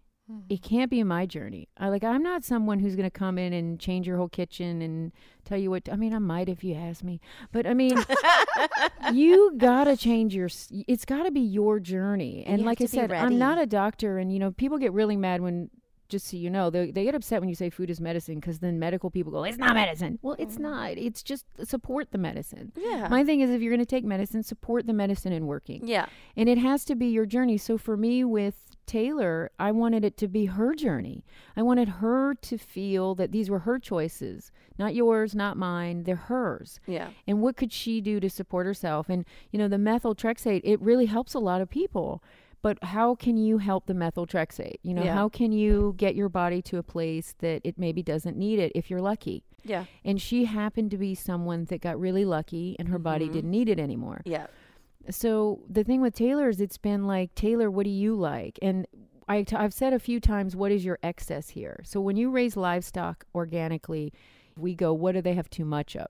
[0.50, 1.68] It can't be my journey.
[1.78, 4.82] I like I'm not someone who's going to come in and change your whole kitchen
[4.82, 5.12] and
[5.46, 7.20] tell you what I mean I might if you ask me.
[7.52, 7.98] But I mean
[9.14, 12.44] you got to change your it's got to be your journey.
[12.46, 14.94] And you like I to said, I'm not a doctor and you know people get
[14.94, 15.70] really mad when
[16.10, 18.60] just so you know, they, they get upset when you say food is medicine because
[18.60, 20.18] then medical people go, it's not medicine.
[20.22, 20.98] Well, it's not.
[20.98, 22.72] It's just support the medicine.
[22.76, 23.08] Yeah.
[23.10, 25.88] My thing is, if you're going to take medicine, support the medicine in working.
[25.88, 26.08] yeah.
[26.36, 27.58] And it has to be your journey.
[27.58, 28.56] So for me with
[28.90, 31.24] Taylor, I wanted it to be her journey.
[31.56, 36.04] I wanted her to feel that these were her choices, not yours, not mine.
[36.06, 36.80] They're hers.
[36.88, 37.10] Yeah.
[37.28, 39.08] And what could she do to support herself?
[39.08, 42.24] And you know, the methotrexate, it really helps a lot of people.
[42.64, 44.78] But how can you help the methotrexate?
[44.82, 45.14] You know, Yeah.
[45.14, 48.72] how can you get your body to a place that it maybe doesn't need it
[48.76, 49.44] if you're lucky?
[49.64, 49.86] Yeah.
[50.04, 53.34] And she happened to be someone that got really lucky and her body Mhm.
[53.34, 54.22] didn't need it anymore.
[54.26, 54.48] Yeah.
[55.10, 58.60] So the thing with Taylor is it's been like, Taylor, what do you like?
[58.62, 58.86] And
[59.28, 61.82] I t- I've said a few times, what is your excess here?
[61.84, 64.12] So when you raise livestock organically,
[64.58, 66.08] we go, what do they have too much of?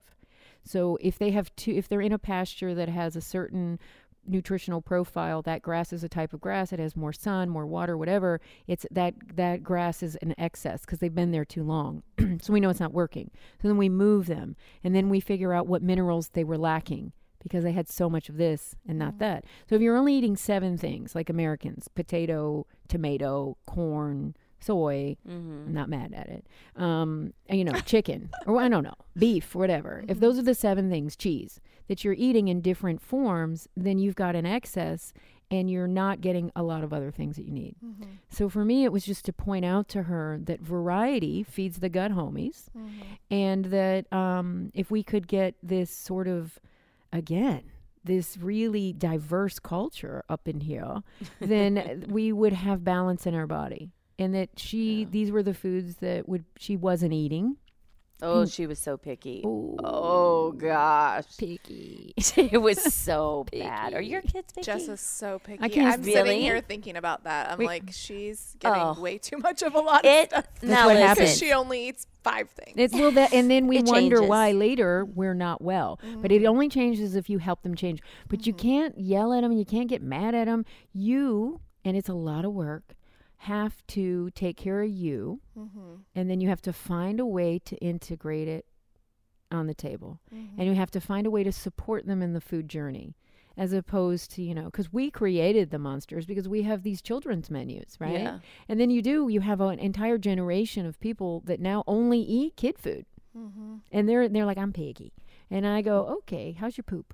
[0.64, 3.78] So if they have too, if they're in a pasture that has a certain
[4.26, 6.72] nutritional profile, that grass is a type of grass.
[6.72, 8.40] It has more sun, more water, whatever.
[8.66, 12.02] It's that that grass is an excess because they've been there too long.
[12.40, 13.30] so we know it's not working.
[13.62, 17.12] So then we move them, and then we figure out what minerals they were lacking
[17.42, 19.44] because they had so much of this and not that.
[19.68, 25.68] So if you're only eating seven things like Americans, potato, tomato, corn, soy, Mm-hmm.
[25.68, 26.46] I'm not mad at it.
[26.76, 30.04] Um, and, you know, chicken or I don't know, beef, whatever.
[30.08, 34.14] If those are the seven things, cheese that you're eating in different forms, then you've
[34.16, 35.12] got an excess
[35.50, 37.74] and you're not getting a lot of other things that you need.
[38.28, 41.88] So for me, it was just to point out to her that variety feeds the
[41.88, 42.66] gut homies,
[43.32, 46.60] and that um, if we could get this sort of,
[47.12, 47.62] again,
[48.04, 51.02] this really diverse culture up in here,
[51.40, 53.90] then we would have balance in our body.
[54.18, 57.56] And that she, these were the foods that would she wasn't eating.
[58.22, 59.42] Oh, she was so picky.
[59.44, 59.76] Oh, Ooh.
[59.82, 62.12] Oh gosh, Picky.
[62.36, 63.94] it was so bad.
[63.94, 64.64] Are your kids picky?
[64.64, 65.62] Jess is so picky.
[65.62, 66.12] I can't- I'm Really?
[66.12, 67.50] sitting here thinking about that.
[67.50, 67.66] I'm Wait.
[67.66, 69.00] like, she's getting Oh.
[69.00, 70.46] way too much of a lot it of stuff.
[70.62, 71.30] now what happens.
[71.30, 72.74] Because she only eats five things.
[72.76, 74.28] It's well that, and then we It wonder changes.
[74.28, 75.98] why later we're not well.
[76.20, 76.50] But it mm-hmm.
[76.50, 78.00] only changes if you help them change.
[78.28, 78.68] But you mm-hmm.
[78.68, 79.52] can't yell at them.
[79.52, 80.64] You can't get mad at them.
[80.92, 82.94] You and it's a lot of work.
[83.44, 85.94] Have to take care of you, mm-hmm.
[86.14, 88.66] and then you have to find a way to integrate it
[89.50, 90.60] on the table, mm-hmm.
[90.60, 93.14] and you have to find a way to support them in the food journey.
[93.56, 97.50] As opposed to, you know, because we created the monsters because we have these children's
[97.50, 98.20] menus, right?
[98.20, 98.38] Yeah.
[98.68, 102.56] And then you do, you have an entire generation of people that now only eat
[102.56, 103.04] kid food.
[103.36, 103.76] Mm-hmm.
[103.92, 105.12] And they're they're like, I'm piggy.
[105.50, 107.12] And I go, okay, how's your poop?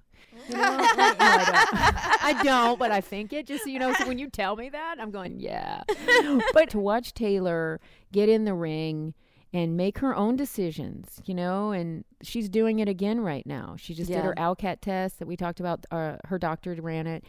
[0.48, 1.44] You know, like, no, I,
[2.32, 2.38] don't.
[2.38, 3.46] I don't, but I think it.
[3.46, 5.82] Just so you know, so when you tell me that, I'm going, yeah.
[6.52, 7.80] but to watch Taylor
[8.12, 9.14] get in the ring
[9.52, 13.74] and make her own decisions, you know, and she's doing it again right now.
[13.78, 14.22] She just did Yeah.
[14.22, 15.86] her ALCAT test that we talked about.
[15.90, 17.24] Uh, her doctor ran it,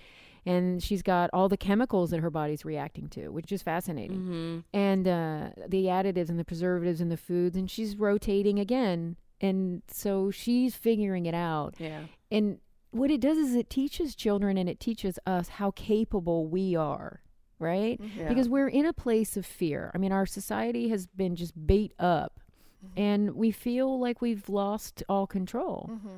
[0.46, 4.60] and she's got all the chemicals that her body's reacting to, which is fascinating Mm-hmm.
[4.78, 9.16] and uh, the additives and the preservatives in the foods, and she's rotating again.
[9.40, 11.76] And so she's figuring it out.
[11.78, 12.02] Yeah.
[12.32, 12.58] And
[12.98, 17.22] what it does is it teaches children and it teaches us how capable we are,
[17.60, 18.02] right?
[18.02, 18.20] Mm-hmm.
[18.20, 18.30] Yeah.
[18.30, 19.92] Because we're in a place of fear.
[19.94, 22.40] I mean, our society has been just beat up,
[22.86, 23.00] mm-hmm.
[23.00, 26.18] and we feel like we've lost all control, mm-hmm.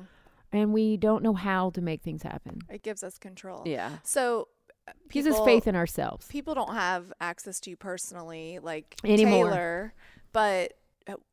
[0.52, 2.60] and we don't know how to make things happen.
[2.68, 3.62] It gives us control.
[3.66, 3.98] Yeah.
[4.02, 4.48] So
[4.88, 6.26] uh, Gives us faith in ourselves.
[6.28, 9.44] people don't have access to you personally like Anymore.
[9.44, 9.94] Taylor,
[10.32, 10.72] but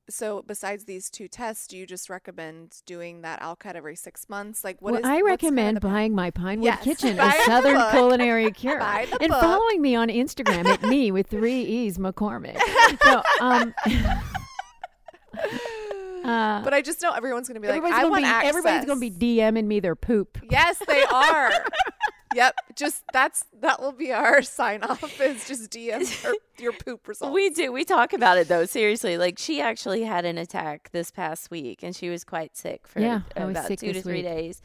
[0.10, 4.64] so besides these two tests, do you just recommend doing that ALCAT every six months?
[4.64, 7.32] Like what well, is- I what's kind of recommend buying my Pinewood Yes, Kitchen, a
[7.46, 9.42] Southern culinary cure, and book.
[9.42, 12.58] following me on Instagram at Mee with three e's McCormick.
[13.04, 13.74] So, um,
[16.24, 18.50] uh, But I just know everyone's gonna be like, I want be access.
[18.50, 20.38] everybody's gonna be DMing me their poop.
[20.50, 21.52] Yes, they are.
[22.38, 22.56] Yep.
[22.76, 27.34] Just that's that will be our sign off is just DM or your poop results.
[27.34, 27.72] We do.
[27.72, 28.66] We talk about it though.
[28.66, 32.88] Seriously, like she actually had an attack this past week, and she was quite sick
[32.88, 34.26] for Yeah, about sick two to three week.
[34.26, 34.62] days.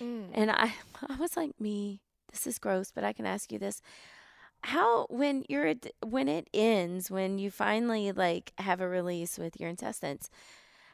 [0.00, 0.26] Mm.
[0.34, 0.74] And I,
[1.08, 2.00] I was like, me.
[2.30, 3.80] This is gross, but I can ask you this:
[4.64, 9.68] How, when you're, when it ends, when you finally like have a release with your
[9.70, 10.30] intestines,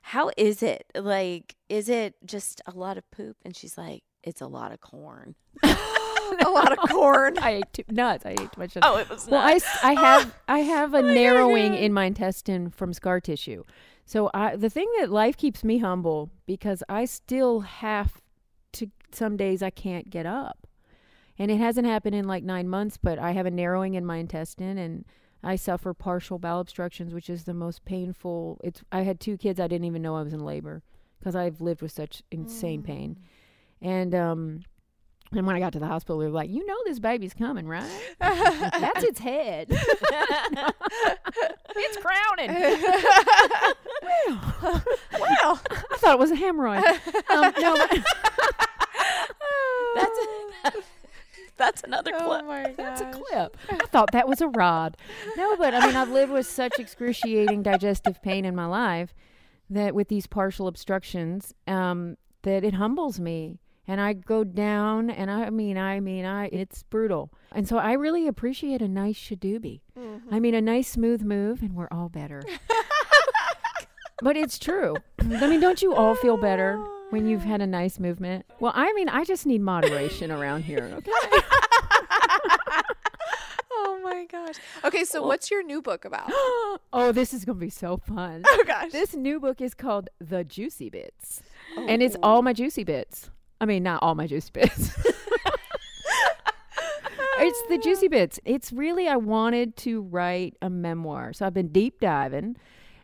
[0.03, 0.85] how is it?
[0.95, 3.37] Like, is it just a lot of poop?
[3.43, 5.35] And she's like, it's a lot of corn.
[6.41, 7.39] a lot of corn.
[7.39, 8.25] I ate too, nuts.
[8.27, 8.77] I ate too much.
[8.83, 9.57] Oh, it was Well, I, not.
[9.63, 13.65] s- I have I have a my narrowing in my intestine from scar tissue.
[14.05, 18.21] So I the thing that life keeps me humble because I still have
[18.75, 20.67] to some days I can't get up.
[21.39, 24.19] And it hasn't happened in like 9 months, but I have a narrowing in my
[24.19, 25.05] intestine and
[25.43, 28.61] I suffer partial bowel obstructions, which is the most painful.
[28.63, 30.83] It's I had two kids I didn't even know I was in labor
[31.19, 33.17] because I've lived with such insane pain.
[33.81, 34.65] And um
[35.33, 37.69] And when I got to the hospital, they were like, "You know, this baby's coming,
[37.69, 37.89] right?
[38.19, 39.69] That's its head.
[41.77, 42.51] it's crowning."
[44.03, 44.41] well,
[45.21, 45.61] Wow.
[45.93, 46.83] I thought it was a hemorrhoid.
[47.31, 47.77] Um, no,
[49.95, 50.19] That's
[51.57, 52.43] that's another clip.
[52.47, 53.57] oh That's a clip.
[53.69, 54.97] I thought that was a rod.
[55.37, 59.15] No, but I mean, I've lived with such excruciating digestive pain in my life
[59.69, 63.59] that with these partial obstructions, um, that it humbles me.
[63.91, 67.33] And I go down, and I mean, I mean, I it's brutal.
[67.51, 69.81] And so I really appreciate a nice shadoobie.
[69.99, 70.33] Mm-hmm.
[70.33, 72.41] I mean, a nice smooth move, and we're all better.
[74.23, 74.95] but it's true.
[75.19, 76.81] I mean, don't you all feel better
[77.11, 78.47] when you've had a nice movement?
[78.61, 80.97] Well, I mean, I just need moderation around here.
[81.09, 81.41] Okay.
[83.73, 84.55] Oh my gosh.
[84.85, 86.27] Okay, so what's your new book about?
[86.93, 88.43] oh, this is going to be so fun.
[88.47, 88.93] Oh gosh.
[88.93, 91.43] This new book is called The Juicy Bits.
[91.77, 91.87] Oh.
[91.89, 93.31] And it's all my juicy bits.
[93.61, 94.91] I mean, not all my juicy bits.
[97.39, 98.41] it's the juicy bits.
[98.45, 101.33] It's really, I wanted to write a memoir.
[101.33, 102.57] So I've been deep diving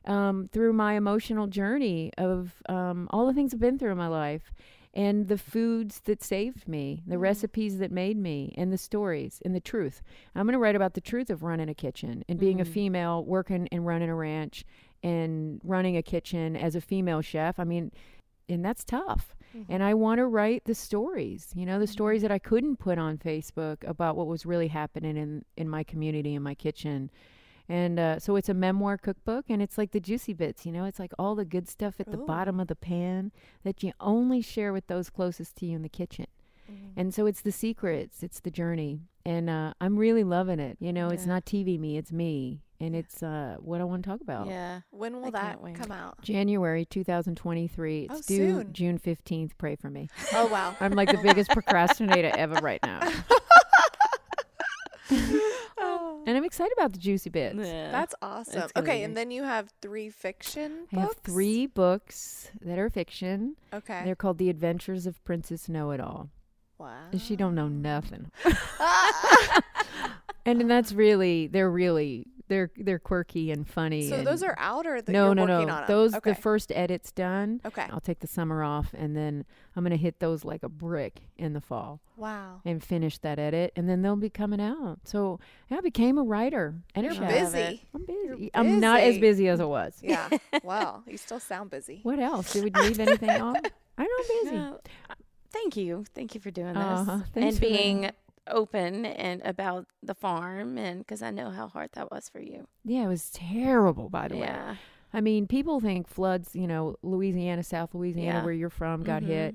[0.07, 4.09] um, through my emotional journey of um, all the things I've been through in my
[4.09, 4.53] life
[4.95, 9.55] and the foods that saved me, the recipes that made me, and the stories and
[9.55, 10.01] the truth.
[10.35, 13.23] I'm going to write about the truth of running a kitchen and being a female,
[13.23, 14.65] working and running a ranch
[15.03, 17.61] and running a kitchen as a female chef.
[17.61, 17.93] I mean,
[18.49, 19.36] and that's tough.
[19.69, 22.99] And I want to write the stories, you know, the stories that I couldn't put
[22.99, 27.11] on Facebook about what was really happening in in my community in my kitchen.
[27.69, 30.85] And uh, so it's a memoir cookbook, and it's like the juicy bits, you know,
[30.85, 33.33] it's like all the good stuff at the bottom of the pan
[33.65, 36.27] that you only share with those closest to you in the kitchen.
[36.97, 40.77] And so it's the secrets, it's the journey, and uh, I'm really loving it.
[40.81, 44.11] You know, it's not TV me, it's me, and it's uh, what I want to
[44.11, 44.47] talk about.
[44.49, 44.81] Yeah.
[44.91, 46.20] when will I that come out?
[46.22, 48.03] January 2023.
[48.11, 48.72] It's Oh, due soon.
[48.72, 49.53] June 15th.
[49.59, 50.09] Pray for me.
[50.35, 50.77] Oh wow.
[50.81, 53.01] I'm like the biggest procrastinator ever right now.
[55.79, 57.57] Oh, And I'm excited about the juicy bits.
[57.59, 57.93] Yeah.
[57.93, 58.62] that's awesome.
[58.62, 62.79] It's gonna Okay, be and then you have three fiction I have three books that
[62.81, 63.55] are fiction.
[63.72, 64.03] Okay.
[64.05, 66.31] They're called The Adventures of Princess Know It All.
[66.79, 66.97] wow.
[67.12, 68.33] And she don't know nothing.
[70.45, 74.09] and then that's really they're really they're they're quirky and funny.
[74.09, 76.31] So and those are out or that no you're no working no those okay.
[76.31, 77.61] the first edit's done.
[77.65, 77.87] Okay.
[77.91, 79.45] I'll take the summer off and then
[79.75, 82.01] I'm gonna hit those like a brick in the fall.
[82.17, 82.63] Wow.
[82.65, 85.01] and finish that edit, and then they'll be coming out.
[85.05, 85.39] So
[85.69, 87.53] yeah, I became a writer and a You're chef.
[87.53, 87.83] busy.
[87.95, 88.27] I'm busy.
[88.45, 89.21] You're I'm not as busy.
[89.21, 89.99] busy as I was.
[90.03, 90.31] Yeah.
[90.65, 92.01] well, You still sound busy.
[92.05, 92.55] What else?
[92.55, 93.57] Did we leave anything off?
[93.99, 94.57] I know I'm busy.
[94.57, 94.81] No,
[95.11, 95.15] uh,
[95.53, 96.05] thank you.
[96.15, 97.19] Thank you for doing this Uh-huh.
[97.35, 98.01] And being.
[98.03, 98.15] that.
[98.49, 102.67] Open and about the farm and because I know how hard that was for you.
[102.85, 104.43] Yeah, it was terrible, by the way.
[104.43, 104.77] Yeah.
[105.13, 108.45] I mean, people think floods, you know, Louisiana, South Louisiana, Yeah.
[108.45, 109.27] where you're from, got Mhm.
[109.27, 109.55] hit.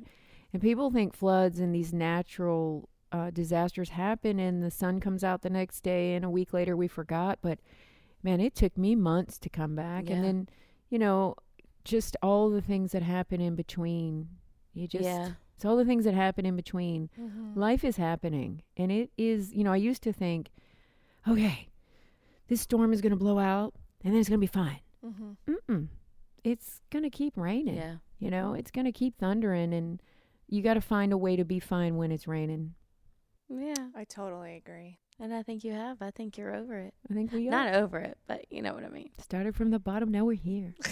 [0.54, 5.42] And people think floods and these natural uh, disasters happen and the sun comes out
[5.42, 7.40] the next day and a week later we forgot.
[7.42, 7.60] But
[8.24, 10.08] man, it took me months to come back.
[10.08, 10.16] Yeah.
[10.16, 10.50] And then,
[10.90, 11.36] you know,
[11.84, 14.30] just all the things that happen in between.
[14.74, 15.32] You just, yeah.
[15.62, 17.12] It's all the things that happen in between.
[17.22, 17.60] Mm-hmm.
[17.60, 18.64] Life is happening.
[18.78, 20.50] And it is, you know, I used to think,
[21.28, 21.68] okay,
[22.48, 24.80] this storm is going to blow out and then it's going to be fine.
[25.06, 25.54] Mm-hmm.
[25.54, 25.88] Mm-mm.
[26.44, 27.76] It's going to keep raining.
[27.76, 27.98] Yeah.
[28.18, 30.02] You know, it's going to keep thundering and
[30.48, 32.74] you got to find a way to be fine when it's raining.
[33.48, 33.76] Yeah.
[33.96, 34.98] I totally agree.
[35.20, 36.02] And I think you have.
[36.02, 36.96] I think you're over it.
[37.08, 37.52] I think we are.
[37.52, 39.12] Not over it, but you know what I mean.
[39.20, 40.74] Started from the bottom, now we're here.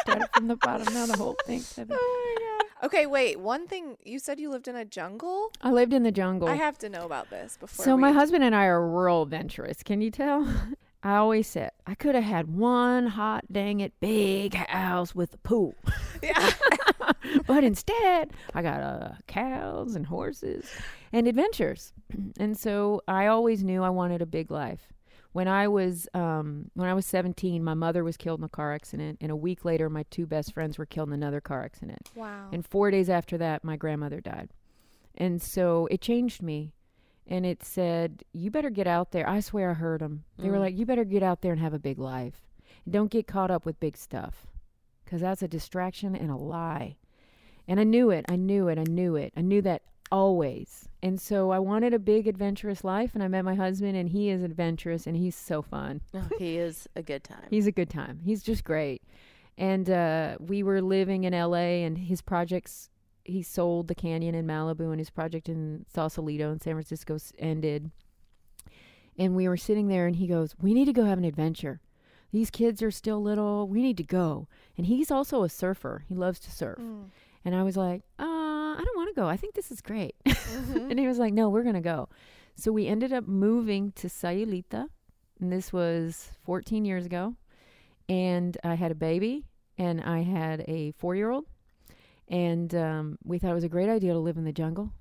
[0.00, 1.62] Started from the bottom, now the whole thing.
[1.78, 2.51] Oh my god.
[2.82, 3.38] Okay, wait.
[3.38, 5.52] One thing you said you lived in a jungle.
[5.60, 6.48] I lived in the jungle.
[6.48, 7.84] I have to know about this before.
[7.84, 8.00] so we...
[8.00, 9.82] my husband and I are real adventurous.
[9.82, 10.46] Can you tell?
[11.04, 15.38] I always said I could have had one hot dang it big house with a
[15.38, 15.74] pool.
[16.22, 16.52] Yeah.
[17.48, 20.70] but instead, I got uh, cows and horses
[21.12, 21.92] and adventures.
[22.38, 24.92] and so I always knew I wanted a big life.
[25.32, 28.72] When I was um, when I was 17, my mother was killed in a car
[28.74, 32.10] accident, and a week later, my two best friends were killed in another car accident.
[32.14, 32.48] Wow.
[32.52, 34.50] And four days after that, my grandmother died.
[35.14, 36.72] And so it changed me.
[37.26, 39.28] And it said, You better get out there.
[39.28, 40.24] I swear I heard them.
[40.38, 40.60] They were Mm.
[40.60, 42.42] like, You better get out there and have a big life.
[42.90, 44.46] Don't get caught up with big stuff
[45.04, 46.96] because that's a distraction and a lie.
[47.68, 48.26] And I knew it.
[48.28, 48.78] I knew it.
[48.78, 49.32] I knew it.
[49.36, 49.82] I knew that
[50.12, 50.88] always.
[51.02, 53.12] And so I wanted a big, adventurous life.
[53.14, 56.02] And I met my husband, and he is adventurous and he's so fun.
[56.14, 57.46] Oh, he is a good time.
[57.50, 58.20] He's a good time.
[58.22, 59.02] He's just great.
[59.58, 62.90] And uh, we were living in LA, and his projects,
[63.24, 67.90] he sold the canyon in Malibu, and his project in Sausalito in San Francisco ended.
[69.18, 71.80] And we were sitting there, and he goes, We need to go have an adventure.
[72.30, 73.68] These kids are still little.
[73.68, 74.48] We need to go.
[74.76, 76.78] And he's also a surfer, he loves to surf.
[76.78, 77.06] Mm.
[77.44, 78.02] And I was like,
[78.72, 79.26] uh, I don't want to go.
[79.28, 80.14] I think this is great.
[80.24, 82.08] and he was like, no, we're going to go.
[82.56, 84.88] So we ended up moving to Sayulita.
[85.40, 87.34] And this was 14 years ago.
[88.08, 89.44] And I had a baby
[89.78, 91.46] and I had a four year old.
[92.28, 94.92] And um, we thought it was a great idea to live in the jungle.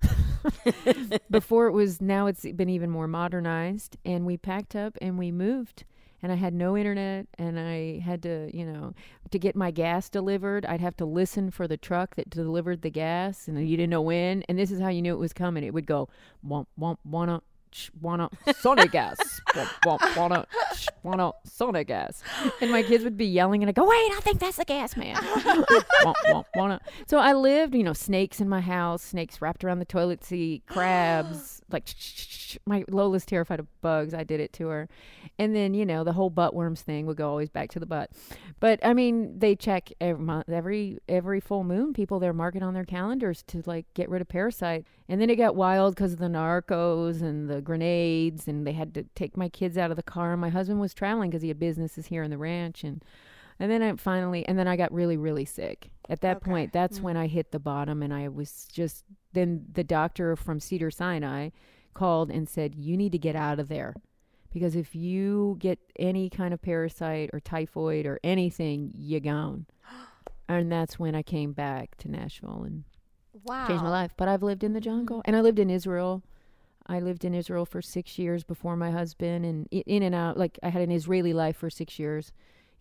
[1.31, 3.97] Before it was, now it's been even more modernized.
[4.03, 5.85] And we packed up and we moved.
[6.23, 8.93] And I had no internet, and I had to, you know,
[9.31, 12.91] to get my gas delivered, I'd have to listen for the truck that delivered the
[12.91, 14.43] gas, and you didn't know when.
[14.43, 15.63] And this is how you knew it was coming.
[15.63, 16.09] It would go,
[16.47, 17.41] womp, womp, wanna,
[18.01, 19.41] wanna, Sonic gas,
[20.15, 20.45] wanna,
[21.03, 22.23] wanna, Sonic gas.
[22.61, 24.95] And my kids would be yelling, and I go, wait, I think that's the gas
[24.95, 25.17] man.
[26.55, 26.81] wanna.
[27.07, 30.63] So I lived, you know, snakes in my house, snakes wrapped around the toilet seat,
[30.67, 31.87] crabs, like,
[32.65, 34.13] my Lola's terrified of bugs.
[34.13, 34.89] I did it to her.
[35.37, 37.85] And then, you know, the whole butt worms thing would go always back to the
[37.85, 38.11] butt.
[38.59, 41.93] But I mean, they check every month, every every full moon.
[41.93, 44.85] People they're marking on their calendars to like get rid of parasite.
[45.09, 48.93] And then it got wild because of the narcos and the grenades, and they had
[48.95, 50.35] to take my kids out of the car.
[50.37, 53.03] My husband was traveling because he had businesses here in the ranch, and
[53.59, 55.91] and then I finally, and then I got really, really sick.
[56.09, 56.49] At that Okay.
[56.49, 57.05] point, that's hmm.
[57.05, 59.05] when I hit the bottom, and I was just.
[59.33, 61.51] Then the doctor from Cedar Sinai
[61.93, 63.95] called and said, "You need to get out of there."
[64.51, 69.65] because if you get any kind of parasite or typhoid or anything, you're gone.
[70.49, 72.83] And that's when I came back to Nashville and
[73.45, 73.67] Wow.
[73.67, 74.13] changed my life.
[74.17, 75.29] But I've lived in the jungle mm-hmm.
[75.29, 76.23] and I lived in Israel.
[76.87, 80.37] I lived in Israel for six years before my husband, and in and out.
[80.37, 82.31] Like I had an Israeli life for six years,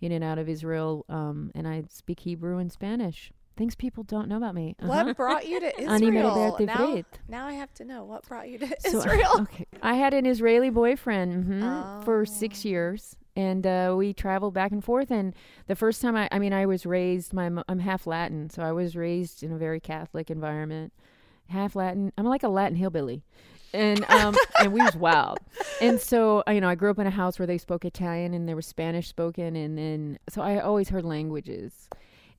[0.01, 1.05] in and out of Israel.
[1.09, 3.33] Um, and I speak Hebrew and Spanish.
[3.57, 4.75] Things people don't know about me.
[4.81, 4.89] Uh-huh.
[4.89, 6.57] What brought you to Israel?
[6.61, 9.31] now, now I have to know what brought you to so uh, Israel.
[9.35, 12.01] I, okay, I had an Israeli boyfriend mm-hmm, oh.
[12.05, 12.69] for six oh.
[12.69, 15.11] years, and uh, we traveled back and forth.
[15.11, 15.35] And
[15.67, 17.35] the first time I, I mean, I was raised.
[17.35, 20.93] My I'm half Latin, so I was raised in a very Catholic environment
[21.51, 22.13] half Latin.
[22.17, 23.23] I'm like a Latin hillbilly
[23.73, 25.39] and um, and we was wild.
[25.81, 28.35] And so uh, you know, I grew up in a house where they spoke Italian
[28.35, 31.89] and there was Spanish spoken, and then so I always heard languages.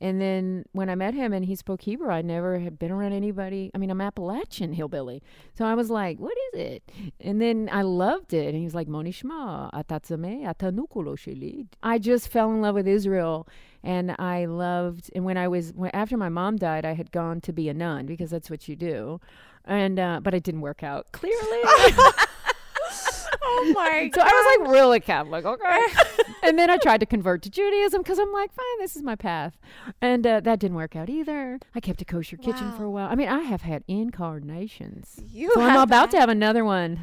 [0.01, 3.13] And then when I met him and he spoke Hebrew, I never had been around
[3.13, 3.69] anybody.
[3.75, 5.21] I mean, I'm Appalachian hillbilly.
[5.53, 6.91] So I was like, what is it?
[7.19, 8.47] And then I loved it.
[8.47, 11.67] And he was like, Moni Shma, atatzame, atanukulo sheli.
[11.83, 13.47] I just fell in love with Israel.
[13.83, 17.39] And I loved, and when I was, when, after my mom died, I had gone
[17.41, 19.19] to be a nun because that's what you do.
[19.65, 21.61] And, uh, but it didn't work out, clearly.
[23.43, 25.81] oh my So I was like really Catholic, okay?
[26.43, 29.15] and then I tried to convert to Judaism because I'm like, fine, this is my
[29.15, 29.57] path.
[30.01, 31.59] And uh, that didn't work out either.
[31.75, 33.09] I kept a kosher kitchen for a while.
[33.09, 35.21] I mean, I have had incarnations.
[35.31, 37.01] You So I'm about to have another one.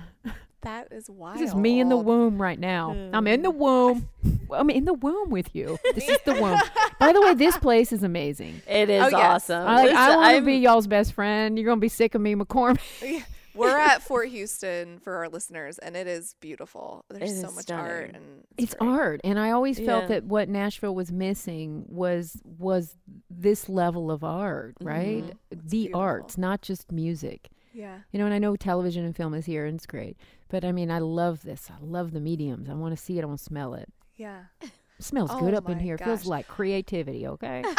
[0.62, 1.38] That is wild.
[1.38, 2.90] This is me in the womb right now.
[3.12, 3.58] I'm in the hmm.
[3.58, 4.08] womb.
[4.52, 5.78] I'm in the womb with you.
[5.94, 6.60] This is the womb.
[6.98, 8.62] By the way, this place is amazing.
[8.66, 9.50] It is Oh, yes.
[9.50, 9.66] awesome.
[9.68, 11.58] I, like, I want to be y'all's best friend.
[11.58, 13.24] You're gonna be sick of me, McCormick.
[13.54, 17.04] We're at Fort Houston for our listeners, and it is beautiful.
[17.10, 18.88] There's It so is much art, and it's great.
[18.88, 20.08] art and i always felt Yeah.
[20.08, 22.96] that what nashville was missing was was
[23.30, 25.32] this level of art right mm-hmm.
[25.50, 26.00] the beautiful.
[26.00, 27.98] arts not just music Yeah.
[28.12, 30.16] you know and i know television and film is here and it's great
[30.48, 31.70] but i mean i love this.
[31.70, 32.68] I love the mediums.
[32.68, 33.88] I want to see it i want to smell it.
[34.16, 34.44] Yeah.
[34.60, 35.94] it smells Oh good up in here.
[35.94, 37.62] It feels like creativity okay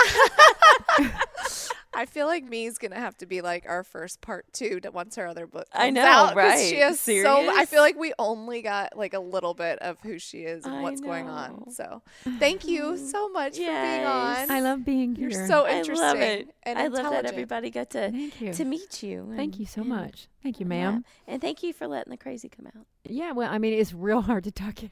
[1.93, 5.15] I feel like Mee's gonna have to be like our first part two to once
[5.15, 5.65] her other book.
[5.73, 6.59] I comes know, out, 'cause right?
[6.69, 7.49] She has so.
[7.49, 10.75] I feel like we only got like a little bit of who she is and
[10.75, 11.71] I what's going on.
[11.71, 12.01] So,
[12.37, 13.05] thank you mm-hmm.
[13.07, 14.49] so much for being Yes.
[14.49, 14.55] on.
[14.55, 15.69] i love being here You're so interesting.
[15.69, 16.55] I interesting love it.
[16.63, 19.31] and I love that everybody got to thank you to meet you.
[19.35, 20.69] thank you so much thank you yeah.
[20.91, 22.85] ma'am And thank you for letting the crazy come out.
[23.03, 24.91] yeah well i mean it's real hard to talk it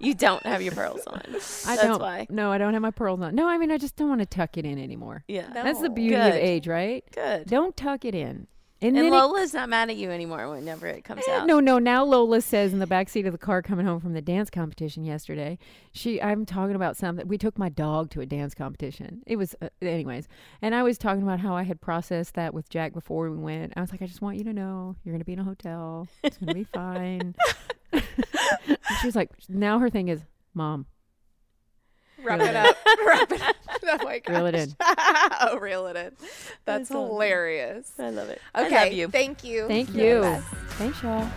[0.00, 1.22] You don't have your pearls on.
[1.26, 2.26] i That's don't why.
[2.30, 4.26] no i don't have my pearls on no i mean i just don't want to
[4.26, 5.48] tuck it in anymore Yeah.
[5.54, 5.62] No.
[5.64, 7.04] That's the beauty of age, right?
[7.14, 7.46] Good.
[7.46, 8.46] Don't tuck it in.
[8.80, 11.48] And, And then it- Lola's not mad at you anymore whenever it comes Eh, out.
[11.48, 11.80] no, no.
[11.80, 14.50] Now Lola says in the back seat of the car coming home from the dance
[14.50, 15.58] competition yesterday,
[15.90, 17.26] she I'm talking about something.
[17.26, 19.22] We took my dog to a dance competition.
[19.26, 20.28] It was, uh, anyways,
[20.62, 23.72] and I was talking about how I had processed that with Jack before we went.
[23.76, 26.06] I was like, I just want you to know you're gonna be in a hotel.
[26.22, 27.34] It's gonna be fine.
[27.92, 30.20] And she was like, now her thing is,
[30.54, 30.86] Mom,
[32.22, 32.76] Wrap it it up.
[33.06, 33.56] Wrap it up.
[33.84, 34.28] Oh my gosh.
[34.34, 34.76] Reel it in.
[35.40, 36.04] oh, reel it in.
[36.04, 37.10] That's That's awesome.
[37.10, 37.92] hilarious.
[37.98, 38.40] I love it.
[38.56, 38.76] Okay.
[38.76, 39.08] I love you.
[39.08, 39.68] Thank you.
[39.68, 40.34] thank You're the you.
[40.34, 40.46] best.
[40.76, 41.28] Thanks, y'all.